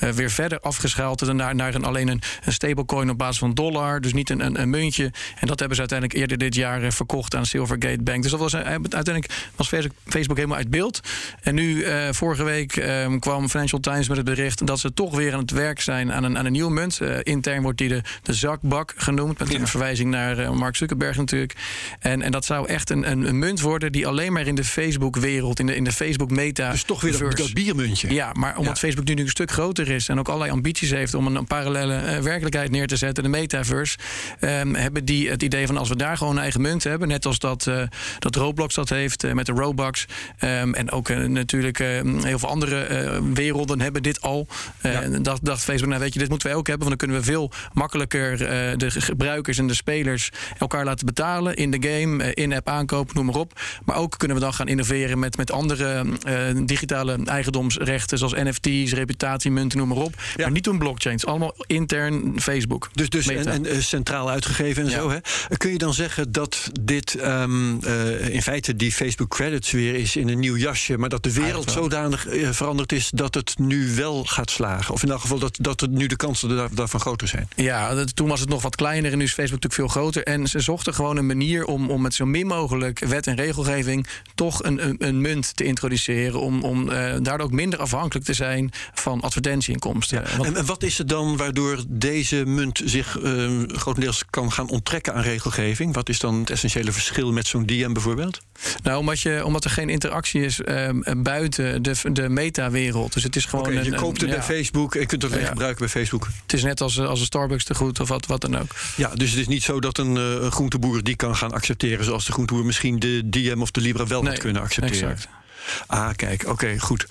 uh, 0.04 0.10
weer 0.10 0.32
verder 0.32 0.60
afgeschaald 0.60 1.34
naar, 1.34 1.56
naar 1.56 1.76
een, 1.76 1.84
alleen 1.84 2.08
een, 2.08 2.22
een 2.44 2.54
stablecoin 2.54 3.10
op 3.10 3.18
basis 3.18 3.38
van 3.38 3.54
dollar. 3.54 4.02
Dus 4.02 4.14
niet 4.14 4.30
een, 4.30 4.46
een, 4.46 4.62
een, 4.62 4.70
muntje. 4.70 5.04
En 5.40 5.48
dat 5.48 5.60
hebben 5.60 5.76
ze 5.76 5.80
uiteindelijk 5.80 6.20
eerder 6.20 6.38
dit 6.38 6.56
jaar 6.56 6.92
verkocht 6.92 7.36
aan 7.36 7.46
Silvergate 7.46 8.02
Bank. 8.02 8.22
Dus 8.22 8.32
dat 8.32 8.40
was 8.40 8.56
uiteindelijk 8.56 9.52
was 9.56 9.68
Facebook 10.06 10.38
helemaal 10.38 10.58
uit 10.58 10.70
beeld. 10.70 11.00
En 11.42 11.56
nu, 11.56 11.86
vorige 12.12 12.44
week, 12.44 12.76
um, 12.76 13.20
kwam 13.20 13.50
Financial 13.50 13.80
Times 13.80 14.08
met 14.08 14.18
het 14.18 14.26
bericht 14.26 14.68
dat 14.68 14.80
ze 14.80 14.94
toch 14.94 15.16
weer 15.16 15.34
aan 15.34 15.40
het 15.40 15.52
werk 15.52 15.82
zijn 15.82 16.12
aan 16.12 16.24
een, 16.24 16.38
aan 16.38 16.46
een 16.46 16.52
nieuwe 16.52 16.72
munt. 16.72 17.00
Intern 17.22 17.62
wordt 17.62 17.78
die 17.78 17.90
de, 17.90 18.02
de 18.22 18.34
zakbak 18.34 18.94
genoemd. 18.98 19.40
Met 19.40 19.52
ja. 19.52 19.60
een 19.60 19.68
verwijzing 19.68 20.10
naar 20.10 20.54
Mark 20.54 20.76
Zuckerberg 20.76 21.18
natuurlijk. 21.18 21.54
En, 22.00 22.22
en 22.22 22.32
dat 22.32 22.46
zou 22.46 22.68
echt 22.68 22.90
een, 22.90 23.12
een, 23.12 23.28
een 23.28 23.40
munt 23.40 23.62
worden 23.62 23.92
die 23.92 24.08
alleen 24.08 24.34
maar 24.34 24.48
in 24.48 24.56
de 24.56 24.64
Facebook-wereld, 24.84 25.60
in 25.60 25.66
de, 25.66 25.76
in 25.76 25.84
de 25.84 25.92
Facebook-meta. 25.92 26.72
Dus 26.72 26.84
toch 26.84 27.02
weer 27.02 27.18
dat, 27.18 27.38
dat, 27.38 27.54
biermuntje. 27.54 28.14
Ja, 28.14 28.32
maar 28.34 28.58
omdat 28.58 28.80
ja. 28.80 28.88
Facebook 28.88 29.08
nu 29.08 29.22
een 29.22 29.30
stuk 29.30 29.52
groter 29.52 29.90
is 29.90 30.08
en 30.10 30.20
ook 30.20 30.28
allerlei 30.28 30.52
ambities 30.52 30.90
heeft 30.90 31.14
om 31.14 31.28
een, 31.28 31.36
een 31.36 31.46
parallele 31.46 32.02
uh, 32.04 32.18
werkelijkheid 32.18 32.72
neer 32.72 32.88
te 32.88 32.96
zetten, 32.96 33.24
de 33.24 33.30
metaverse, 33.30 33.98
um, 34.40 34.76
hebben 34.76 35.06
die 35.06 35.30
het 35.30 35.44
idee 35.44 35.68
van 35.68 35.78
als 35.78 35.90
we 35.90 35.96
daar 35.96 36.18
gewoon 36.18 36.36
een 36.36 36.42
eigen 36.42 36.62
munt 36.62 36.84
hebben, 36.84 37.08
net 37.08 37.26
als 37.26 37.40
dat, 37.40 37.66
uh, 37.66 37.82
dat 38.20 38.36
Roblox 38.36 38.76
dat 38.76 38.90
heeft 38.90 39.24
uh, 39.24 39.34
met 39.34 39.46
de 39.46 39.52
Robux. 39.52 40.06
Um, 40.40 40.74
en 40.74 40.92
ook 40.92 41.10
natuurlijk 41.10 41.78
heel 41.78 42.40
veel 42.40 42.50
andere 42.50 43.22
werelden 43.34 43.82
hebben 43.82 44.04
dit 44.04 44.22
al. 44.22 44.48
Ja. 44.82 45.02
dacht, 45.22 45.46
dacht 45.46 45.64
Facebook, 45.64 45.90
nou 45.90 46.02
weet 46.02 46.14
je, 46.14 46.20
dit 46.20 46.30
moeten 46.30 46.48
wij 46.48 46.58
ook 46.58 46.68
hebben, 46.68 46.88
want 46.88 47.00
dan 47.00 47.10
kunnen 47.10 47.26
we 47.26 47.32
veel 47.32 47.52
makkelijker 47.74 48.38
de 48.78 48.92
gebruikers 48.92 49.58
en 49.58 49.68
de 49.68 49.74
spelers 49.74 50.30
elkaar 50.58 50.86
laten 50.86 51.06
betalen 51.06 51.56
in 51.56 51.72
de 51.72 51.90
game, 51.90 52.34
in-app 52.34 52.68
aankopen, 52.68 53.16
noem 53.16 53.26
maar 53.26 53.36
op. 53.36 53.62
Maar 53.86 53.96
ook 53.96 54.18
kunnen 54.18 54.38
we 54.38 54.44
dan 54.44 54.54
gaan 54.54 54.68
innoveren 54.74 55.20
met, 55.20 55.38
met 55.38 55.52
andere 55.52 56.06
uh, 56.28 56.66
digitale 56.66 57.20
eigendomsrechten, 57.26 58.18
zoals 58.18 58.34
NFT's, 58.34 58.94
reputatiemunten, 58.94 59.78
noem 59.78 59.88
maar 59.88 59.98
op. 59.98 60.14
Ja. 60.16 60.44
Maar 60.44 60.52
niet 60.52 60.64
doen 60.64 60.78
blockchains, 60.78 61.26
allemaal 61.26 61.56
intern 61.68 62.34
Facebook. 62.42 62.90
Dus, 62.94 63.10
dus 63.10 63.28
en, 63.28 63.46
en 63.46 63.66
uh, 63.66 63.80
centraal 63.80 64.30
uitgegeven 64.30 64.84
en 64.84 64.90
ja. 64.90 64.96
zo. 64.96 65.10
Hè? 65.10 65.18
Kun 65.58 65.72
je 65.72 65.78
dan 65.78 65.94
zeggen 65.94 66.32
dat 66.32 66.70
dit 66.82 67.24
um, 67.24 67.80
uh, 67.86 68.30
in 68.30 68.42
feite 68.42 68.76
die 68.76 68.92
Facebook 68.92 69.30
credits 69.30 69.72
weer 69.72 69.96
is 69.96 70.16
in 70.16 70.30
een 70.30 70.40
nieuw 70.40 70.58
jasje, 70.58 70.98
maar 70.98 71.10
dat 71.10 71.24
de 71.24 71.34
wereld 71.34 71.72
zodanig 71.72 72.28
veranderd 72.52 72.92
is 72.92 73.10
dat 73.14 73.36
het 73.36 73.60
nu 73.60 73.96
wel 73.96 74.24
gaat 74.24 74.52
slagen? 74.52 74.94
Of 74.94 75.04
in 75.04 75.10
elk 75.10 75.22
geval 75.22 75.40
dat, 75.40 75.58
dat 75.62 75.82
het 75.82 75.92
nu 75.92 76.08
de 76.08 76.16
kansen 76.16 76.56
daar, 76.56 76.70
daarvan 76.72 77.00
groter 77.00 77.28
zijn? 77.28 77.48
Ja, 77.56 77.96
dat, 77.96 78.16
toen 78.16 78.28
was 78.28 78.40
het 78.40 78.50
nog 78.50 78.62
wat 78.62 78.76
kleiner 78.76 79.12
en 79.12 79.18
nu 79.18 79.24
is 79.24 79.34
Facebook 79.34 79.64
natuurlijk 79.64 79.92
veel 79.92 80.02
groter. 80.02 80.24
En 80.24 80.48
ze 80.48 80.60
zochten 80.60 80.94
gewoon 80.94 81.18
een 81.18 81.26
manier 81.26 81.66
om, 81.66 81.90
om 81.90 82.02
met 82.02 82.14
zo 82.14 82.26
min 82.26 82.48
mogelijk 82.48 83.00
wet 83.00 83.28
en 83.28 83.36
regelgeving 83.36 84.08
toch 84.36 84.63
een, 84.66 84.88
een, 84.88 84.96
een 84.98 85.22
munt 85.22 85.56
te 85.56 85.64
introduceren. 85.64 86.40
Om, 86.40 86.64
om 86.64 86.90
uh, 86.90 86.94
daardoor 87.22 87.40
ook 87.40 87.52
minder 87.52 87.80
afhankelijk 87.80 88.26
te 88.26 88.34
zijn 88.34 88.72
van 88.94 89.22
advertentieinkomsten. 89.22 90.22
Ja. 90.22 90.38
Want, 90.38 90.50
en, 90.50 90.56
en, 90.56 90.66
wat 90.66 90.84
is 90.84 90.98
het 90.98 91.10
dan 91.10 91.38
waardoor 91.38 91.84
deze 91.88 92.46
munt 92.46 92.82
zich 92.86 93.20
uh, 93.20 93.64
grotendeels 93.68 94.24
kan 94.30 94.52
gaan 94.52 94.70
onttrekken 94.70 95.14
aan 95.14 95.22
regelgeving? 95.22 95.94
Wat 95.94 96.10
is 96.10 96.20
dan 96.20 96.40
het 96.40 96.50
essentiële 96.50 96.92
verschil 96.92 97.32
met 97.32 97.48
zo'n 97.48 97.66
DM 97.66 97.94
bijvoorbeeld? 97.94 98.42
Nou, 98.84 99.00
omdat, 99.00 99.20
je, 99.20 99.46
omdat 99.46 99.64
er 99.64 99.70
geen 99.70 99.90
interactie 99.90 100.42
is 100.42 100.60
uh, 100.60 100.90
buiten 101.18 101.82
de, 101.82 101.96
de 102.12 102.30
metawereld. 102.30 103.14
Dus 103.14 103.24
het 103.24 103.36
is 103.36 103.46
gewoon. 103.46 103.66
Okay, 103.66 103.84
je 103.84 103.92
een, 103.92 103.96
koopt 103.96 104.22
het 104.22 104.30
een, 104.30 104.38
bij 104.38 104.38
ja. 104.38 104.44
Facebook 104.44 104.94
en 104.94 105.00
je 105.02 105.06
kunt 105.06 105.22
het 105.22 105.32
alleen 105.32 105.44
ja. 105.44 105.50
gebruiken 105.50 105.80
bij 105.80 105.90
Facebook. 105.90 106.28
Het 106.42 106.54
is 106.54 106.64
net 106.64 106.82
als, 106.82 107.00
als 107.00 107.20
een 107.20 107.26
Starbucks 107.26 107.64
te 107.64 107.76
goed 107.76 108.00
of 108.00 108.08
wat, 108.08 108.26
wat 108.26 108.42
dan 108.42 108.58
ook. 108.58 108.76
Ja, 108.96 109.10
dus 109.10 109.30
het 109.30 109.40
is 109.40 109.48
niet 109.48 109.64
zo 109.64 109.80
dat 109.80 109.98
een, 109.98 110.52
groenteboer 110.52 111.04
die 111.04 111.16
kan 111.16 111.36
gaan 111.36 111.52
accepteren 111.52 112.06
zoals 112.06 112.26
de 112.26 112.32
groenteboer 112.32 112.66
misschien 112.66 113.00
de 113.00 113.30
DM 113.30 113.62
of 113.62 113.72
de 113.72 113.82
Libra 113.82 114.08
wel 114.08 114.22
nee, 114.22 114.32
had 114.32 114.40
kunnen 114.54 114.62
accepteren. 114.62 115.12
Exact. 115.12 115.42
Ah, 115.88 116.10
kijk, 116.16 116.48
oké, 116.48 116.80
goed. 116.80 117.08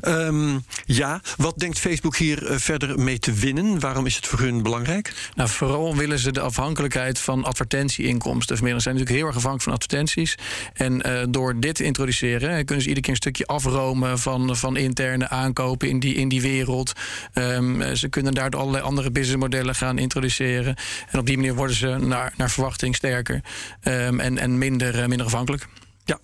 Ehm, 0.00 0.58
ja, 0.84 1.20
wat 1.36 1.58
denkt 1.58 1.78
Facebook 1.78 2.16
hier 2.16 2.46
eh, 2.46 2.56
verder 2.58 2.98
mee 2.98 3.18
te 3.18 3.32
winnen? 3.32 3.80
Waarom 3.80 4.06
is 4.06 4.16
het 4.16 4.26
voor 4.26 4.38
hun 4.38 4.62
belangrijk? 4.62 5.30
Nou, 5.34 5.48
vooral 5.48 5.96
willen 5.96 6.18
ze 6.18 6.32
de 6.32 6.40
afhankelijkheid 6.40 7.18
van 7.18 7.44
advertentieinkomsten 7.44 8.56
verminderen. 8.56 8.82
Ze 8.82 8.88
zijn 8.88 8.94
natuurlijk 8.94 9.22
heel 9.22 9.26
erg 9.26 9.36
afhankelijk 9.36 9.62
van 9.62 9.72
advertenties. 9.72 10.34
En 10.72 11.02
eh, 11.02 11.26
door 11.28 11.60
dit 11.60 11.74
te 11.74 11.84
introduceren 11.84 12.50
eh, 12.50 12.64
kunnen 12.64 12.82
ze 12.82 12.88
iedere 12.88 13.00
keer 13.00 13.10
een 13.10 13.16
stukje 13.16 13.46
afromen 13.46 14.18
van, 14.18 14.56
van 14.56 14.76
interne 14.76 15.28
aankopen 15.28 15.88
in 15.88 16.00
die, 16.00 16.14
in 16.14 16.28
die 16.28 16.40
wereld. 16.40 16.92
Ehm, 17.32 17.94
ze 17.94 18.08
kunnen 18.08 18.34
daardoor 18.34 18.60
allerlei 18.60 18.84
andere 18.84 19.10
businessmodellen 19.10 19.74
gaan 19.74 19.98
introduceren. 19.98 20.76
En 21.10 21.18
op 21.18 21.26
die 21.26 21.36
manier 21.36 21.54
worden 21.54 21.76
ze 21.76 21.96
naar, 22.00 22.32
naar 22.36 22.50
verwachting 22.50 22.94
sterker 22.94 23.40
ehm, 23.80 24.20
en, 24.20 24.38
en 24.38 24.58
minder, 24.58 25.08
minder 25.08 25.26
afhankelijk. 25.26 25.66
Ja, 26.06 26.18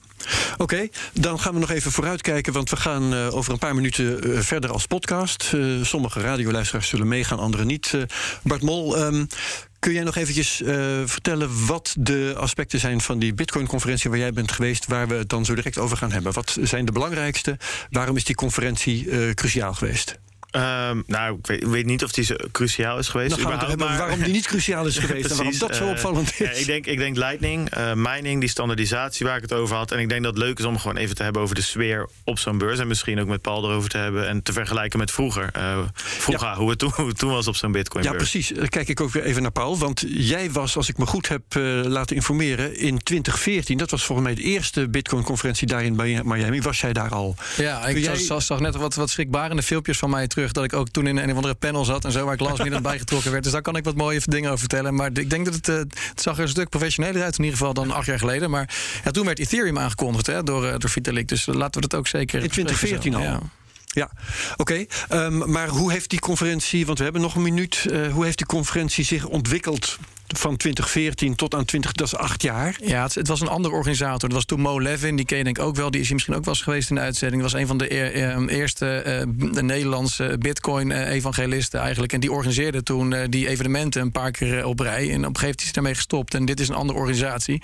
oké. 0.57 0.88
Dan 1.12 1.40
gaan 1.40 1.55
we 1.55 1.61
nog 1.61 1.71
even 1.71 1.92
vooruitkijken, 1.92 2.53
want 2.53 2.71
we 2.71 2.77
gaan 2.77 3.14
uh, 3.14 3.35
over 3.35 3.53
een 3.53 3.59
paar 3.59 3.75
minuten 3.75 4.31
uh, 4.31 4.38
verder 4.40 4.71
als 4.71 4.87
podcast. 4.87 5.53
Uh, 5.55 5.85
sommige 5.85 6.21
radioluisteraars 6.21 6.88
zullen 6.88 7.09
meegaan, 7.09 7.38
anderen 7.38 7.66
niet. 7.66 7.97
Bart 8.42 8.62
Mol, 8.62 8.99
um, 8.99 9.27
kun 9.79 9.92
jij 9.92 10.03
nog 10.03 10.16
eventjes 10.16 10.62
vertellen 11.05 11.66
wat 11.66 11.95
de 11.99 12.35
aspecten 12.37 12.81
zijn 12.81 13.01
van 13.01 13.18
die 13.18 13.35
Bitcoin-conferentie 13.35 14.11
waar 14.11 14.18
jij 14.18 14.33
bent 14.33 14.53
geweest, 14.53 14.87
waar 14.87 15.09
we 15.09 15.14
het 15.14 15.29
dan 15.29 15.45
zo 15.45 15.55
direct 15.55 15.79
over 15.79 15.97
gaan 15.97 16.12
hebben? 16.12 16.33
Wat 16.33 16.57
zijn 16.62 16.85
de 16.85 16.92
belangrijkste? 16.92 17.59
Waarom 17.90 18.16
is 18.16 18.25
die 18.25 18.35
conferentie 18.35 19.35
cruciaal 19.35 19.75
geweest? 19.75 20.18
Um, 20.57 21.03
nou, 21.07 21.38
ik 21.38 21.47
weet, 21.47 21.69
weet, 21.69 21.87
niet 21.87 22.05
of 22.05 22.12
die 22.12 22.25
zo 22.25 22.35
cruciaal 22.51 22.99
is 22.99 23.09
geweest. 23.09 23.31
Dan 23.31 23.38
gaan 23.38 23.59
we 23.59 23.67
hebben 23.67 23.87
maar... 23.87 23.99
waarom 23.99 24.23
die 24.23 24.33
niet 24.33 24.47
cruciaal 24.47 24.87
is 24.87 24.99
geweest 25.05 25.31
en 25.31 25.37
waarom 25.37 25.59
dat 25.59 25.77
zo 25.77 25.88
opvallend 25.88 26.33
is. 26.33 26.41
Uh, 26.41 26.53
ja, 26.53 26.59
ik, 26.59 26.67
denk, 26.67 26.87
ik 26.87 26.99
denk 26.99 27.17
Lightning, 27.17 27.77
uh, 27.77 27.93
mining, 27.95 28.41
die 28.41 28.49
standaardisatie 28.49 29.27
waar 29.27 29.37
ik 29.37 29.43
het 29.43 29.53
over 29.53 29.77
had. 29.77 29.91
En 29.93 29.99
ik 29.99 30.09
denk 30.09 30.23
dat 30.23 30.35
het 30.35 30.43
leuk 30.43 30.59
is 30.59 30.65
om 30.65 30.79
gewoon 30.79 30.97
even 30.97 31.17
te 31.17 31.23
hebben 31.23 31.43
over 31.43 31.55
de 31.55 31.62
sfeer 31.62 32.09
op 32.25 32.38
zo'n 32.38 32.59
beurs. 32.59 32.79
En 32.79 32.87
misschien 32.87 33.21
ook 33.21 33.27
met 33.27 33.41
Paul 33.41 33.65
erover 33.65 33.91
te 33.91 33.99
hebben. 33.99 34.29
En 34.29 34.43
te 34.43 34.53
vergelijken 34.53 34.99
met 34.99 35.11
vroeger. 35.11 35.51
Uh, 35.57 35.79
vroeger, 35.95 36.47
ja. 36.47 36.57
hoe, 36.57 36.71
het 36.71 36.79
toen, 36.79 36.93
hoe 36.95 37.09
het 37.09 37.19
toen 37.19 37.31
was 37.31 37.47
op 37.47 37.57
zo'n 37.57 37.73
Bitcoin. 37.73 38.05
Ja, 38.05 38.12
precies. 38.12 38.49
Dan 38.49 38.69
kijk 38.69 38.88
ik 38.88 39.01
ook 39.01 39.12
weer 39.12 39.25
even 39.25 39.43
naar 39.43 39.51
Paul. 39.51 39.79
Want 39.79 40.05
jij 40.09 40.51
was, 40.51 40.77
als 40.77 40.88
ik 40.88 40.99
me 40.99 41.07
goed 41.07 41.29
heb 41.29 41.43
laten 41.85 42.17
informeren, 42.17 42.77
in 42.77 43.03
2014. 43.03 43.79
Dat 43.79 43.91
was 43.91 44.05
volgens 44.05 44.27
mij 44.27 44.37
de 44.37 44.43
eerste 44.43 44.88
Bitcoin-conferentie 44.88 45.67
daar 45.67 45.85
in 45.85 45.97
Miami. 46.25 46.62
Was 46.62 46.81
jij 46.81 46.93
daar 46.93 47.11
al? 47.11 47.37
Ja, 47.57 47.87
ik 47.87 47.99
jij... 47.99 48.17
zag, 48.17 48.43
zag 48.43 48.61
net 48.61 48.77
wat, 48.77 48.95
wat 48.95 49.11
schrikbarende 49.11 49.62
filmpjes 49.62 49.99
van 49.99 50.11
mij 50.11 50.27
terug. 50.27 50.42
Dat 50.51 50.65
ik 50.65 50.73
ook 50.73 50.89
toen 50.89 51.07
in 51.07 51.17
een 51.17 51.31
of 51.31 51.37
andere 51.37 51.55
panel 51.55 51.85
zat 51.85 52.05
en 52.05 52.13
zo, 52.13 52.25
waar 52.25 52.35
ik 52.35 52.41
last 52.41 52.63
minute 52.63 52.81
bijgetrokken 52.83 53.31
werd. 53.31 53.43
Dus 53.43 53.53
daar 53.53 53.63
kan 53.63 53.77
ik 53.77 53.85
wat 53.85 53.95
mooie 53.95 54.21
dingen 54.25 54.49
over 54.49 54.59
vertellen. 54.59 54.95
Maar 54.95 55.11
ik 55.19 55.31
denk 55.31 55.45
dat 55.45 55.55
het, 55.55 55.69
uh, 55.69 55.77
het 55.77 56.21
zag 56.21 56.37
er 56.37 56.43
een 56.43 56.49
stuk 56.49 56.69
professioneler 56.69 57.23
uit, 57.23 57.39
in 57.39 57.45
ieder 57.45 57.59
geval 57.59 57.75
dan 57.75 57.91
acht 57.91 58.07
jaar 58.07 58.19
geleden. 58.19 58.51
Maar 58.51 58.75
ja, 59.05 59.11
toen 59.11 59.25
werd 59.25 59.39
Ethereum 59.39 59.79
aangekondigd 59.79 60.27
hè, 60.27 60.43
door, 60.43 60.65
uh, 60.65 60.75
door 60.79 60.91
Vitalik. 60.91 61.29
Dus 61.29 61.47
laten 61.47 61.81
we 61.81 61.89
dat 61.89 61.99
ook 61.99 62.07
zeker. 62.07 62.43
In 62.43 62.51
2014 62.51 63.15
al. 63.15 63.23
Ja. 63.23 63.41
Ja, 63.95 64.11
oké. 64.57 64.87
Okay. 65.07 65.25
Um, 65.25 65.51
maar 65.51 65.69
hoe 65.69 65.93
heeft 65.93 66.11
die 66.11 66.21
conferentie, 66.21 66.87
want 66.87 66.99
we 66.99 67.05
hebben 67.05 67.23
nog 67.23 67.35
een 67.35 67.43
minuut, 67.43 67.87
uh, 67.91 68.13
hoe 68.13 68.25
heeft 68.25 68.39
die 68.39 68.47
conferentie 68.47 69.05
zich 69.05 69.27
ontwikkeld 69.27 69.99
van 70.38 70.57
2014 70.57 71.35
tot 71.35 71.55
aan 71.55 71.64
20, 71.64 71.92
dat 71.92 72.07
is 72.07 72.16
acht 72.16 72.42
jaar. 72.42 72.77
Ja, 72.85 73.09
het, 73.12 73.29
was 73.29 73.40
een 73.40 73.49
andere 73.49 73.75
organisator. 73.75 74.29
Dat 74.29 74.33
was 74.33 74.45
toen 74.45 74.61
Mo 74.61 74.81
Levin, 74.81 75.16
die 75.16 75.25
ken 75.25 75.38
je 75.38 75.45
denk 75.45 75.59
ik 75.59 75.64
ook 75.64 75.77
wel. 75.77 75.90
Die 75.90 76.01
is 76.01 76.07
hier 76.07 76.14
misschien 76.14 76.35
ook 76.35 76.45
wel 76.45 76.55
eens 76.55 76.62
geweest 76.62 76.88
in 76.88 76.95
de 76.95 77.01
uitzending. 77.01 77.42
Dat 77.42 77.53
was 77.53 77.61
een 77.61 77.66
van 77.66 77.79
de 77.79 77.88
eh, 77.88 78.59
eerste 78.59 79.25
uh, 79.27 79.53
de 79.53 79.62
Nederlandse 79.62 80.37
Bitcoin-evangelisten 80.38 81.81
eigenlijk. 81.81 82.12
En 82.12 82.21
die 82.21 82.33
organiseerde 82.33 82.83
toen 82.83 83.14
die 83.29 83.49
evenementen 83.49 84.03
een 84.03 84.12
paar 84.12 84.31
keer 84.31 84.64
op 84.64 84.81
rij. 84.81 84.95
En 84.95 85.03
op 85.03 85.11
een 85.11 85.18
gegeven 85.21 85.40
moment 85.40 85.59
is 85.59 85.64
hij 85.64 85.73
daarmee 85.73 85.95
gestopt. 85.95 86.35
En 86.35 86.45
dit 86.45 86.61
is 86.61 86.68
een 86.68 86.75
andere 86.75 86.99
organisatie. 86.99 87.62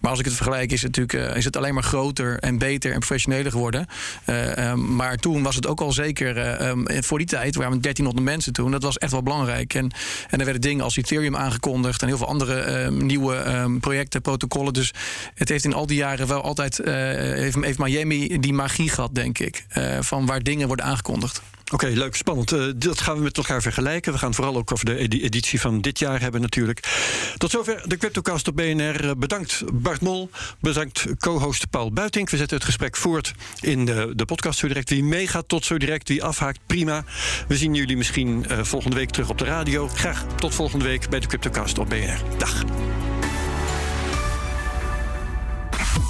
Maar 0.00 0.10
als 0.10 0.18
ik 0.18 0.24
het 0.24 0.34
vergelijk, 0.34 0.72
is 0.72 0.82
het 0.82 0.96
natuurlijk 0.96 1.36
is 1.36 1.44
het 1.44 1.56
alleen 1.56 1.74
maar 1.74 1.82
groter 1.82 2.38
en 2.38 2.58
beter 2.58 2.92
en 2.92 2.98
professioneler 2.98 3.50
geworden. 3.50 3.86
Um, 4.26 4.96
maar 4.96 5.16
toen 5.16 5.42
was 5.42 5.54
het 5.54 5.66
ook 5.66 5.80
al 5.80 5.92
zeker 5.92 6.66
um, 6.68 6.86
voor 7.02 7.18
die 7.18 7.26
tijd, 7.26 7.54
we 7.54 7.60
waren 7.60 7.80
1300 7.80 8.24
mensen 8.24 8.52
toen. 8.52 8.70
Dat 8.70 8.82
was 8.82 8.98
echt 8.98 9.12
wel 9.12 9.22
belangrijk. 9.22 9.74
En, 9.74 9.90
en 10.28 10.38
er 10.38 10.44
werden 10.44 10.62
dingen 10.62 10.84
als 10.84 10.96
Ethereum 10.96 11.36
aangekondigd. 11.36 12.02
Heel 12.10 12.18
veel 12.18 12.28
andere 12.28 12.82
uh, 12.82 12.88
nieuwe 12.88 13.36
um, 13.36 13.80
projecten, 13.80 14.20
protocollen. 14.20 14.72
Dus 14.72 14.94
het 15.34 15.48
heeft 15.48 15.64
in 15.64 15.74
al 15.74 15.86
die 15.86 15.96
jaren 15.96 16.26
wel 16.26 16.42
altijd, 16.42 16.78
uh, 16.78 16.86
heeft, 16.94 17.56
heeft 17.64 17.78
Miami 17.78 18.40
die 18.40 18.52
magie 18.52 18.88
gehad, 18.88 19.14
denk 19.14 19.38
ik. 19.38 19.64
Uh, 19.78 19.96
van 20.00 20.26
waar 20.26 20.42
dingen 20.42 20.66
worden 20.66 20.86
aangekondigd. 20.86 21.42
Oké, 21.72 21.86
leuk, 21.86 22.16
spannend. 22.16 22.52
Uh, 22.52 22.64
dat 22.76 23.00
gaan 23.00 23.16
we 23.16 23.22
met 23.22 23.36
elkaar 23.36 23.62
vergelijken. 23.62 24.12
We 24.12 24.18
gaan 24.18 24.34
vooral 24.34 24.56
ook 24.56 24.72
over 24.72 24.84
de 24.84 24.98
editie 25.22 25.60
van 25.60 25.80
dit 25.80 25.98
jaar 25.98 26.20
hebben 26.20 26.40
natuurlijk. 26.40 26.88
Tot 27.36 27.50
zover 27.50 27.82
de 27.86 27.96
CryptoCast 27.96 28.48
op 28.48 28.56
BNR. 28.56 29.18
Bedankt 29.18 29.62
Bart 29.72 30.00
Mol, 30.00 30.30
bedankt 30.60 31.06
co-host 31.18 31.70
Paul 31.70 31.92
Buitink. 31.92 32.30
We 32.30 32.36
zetten 32.36 32.56
het 32.56 32.66
gesprek 32.66 32.96
voort 32.96 33.32
in 33.60 33.84
de, 33.84 34.12
de 34.16 34.24
podcast 34.24 34.58
zo 34.58 34.66
direct. 34.66 34.90
Wie 34.90 35.04
meegaat 35.04 35.48
tot 35.48 35.64
zo 35.64 35.78
direct, 35.78 36.08
wie 36.08 36.24
afhaakt, 36.24 36.58
prima. 36.66 37.04
We 37.48 37.56
zien 37.56 37.74
jullie 37.74 37.96
misschien 37.96 38.46
uh, 38.50 38.58
volgende 38.62 38.96
week 38.96 39.10
terug 39.10 39.28
op 39.28 39.38
de 39.38 39.44
radio. 39.44 39.88
Graag 39.88 40.24
tot 40.36 40.54
volgende 40.54 40.84
week 40.84 41.08
bij 41.08 41.20
de 41.20 41.26
CryptoCast 41.26 41.78
op 41.78 41.88
BNR. 41.88 42.20
Dag. 42.38 42.64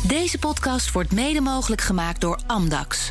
Deze 0.06 0.38
podcast 0.38 0.92
wordt 0.92 1.12
mede 1.12 1.40
mogelijk 1.40 1.80
gemaakt 1.80 2.20
door 2.20 2.38
Amdax. 2.46 3.10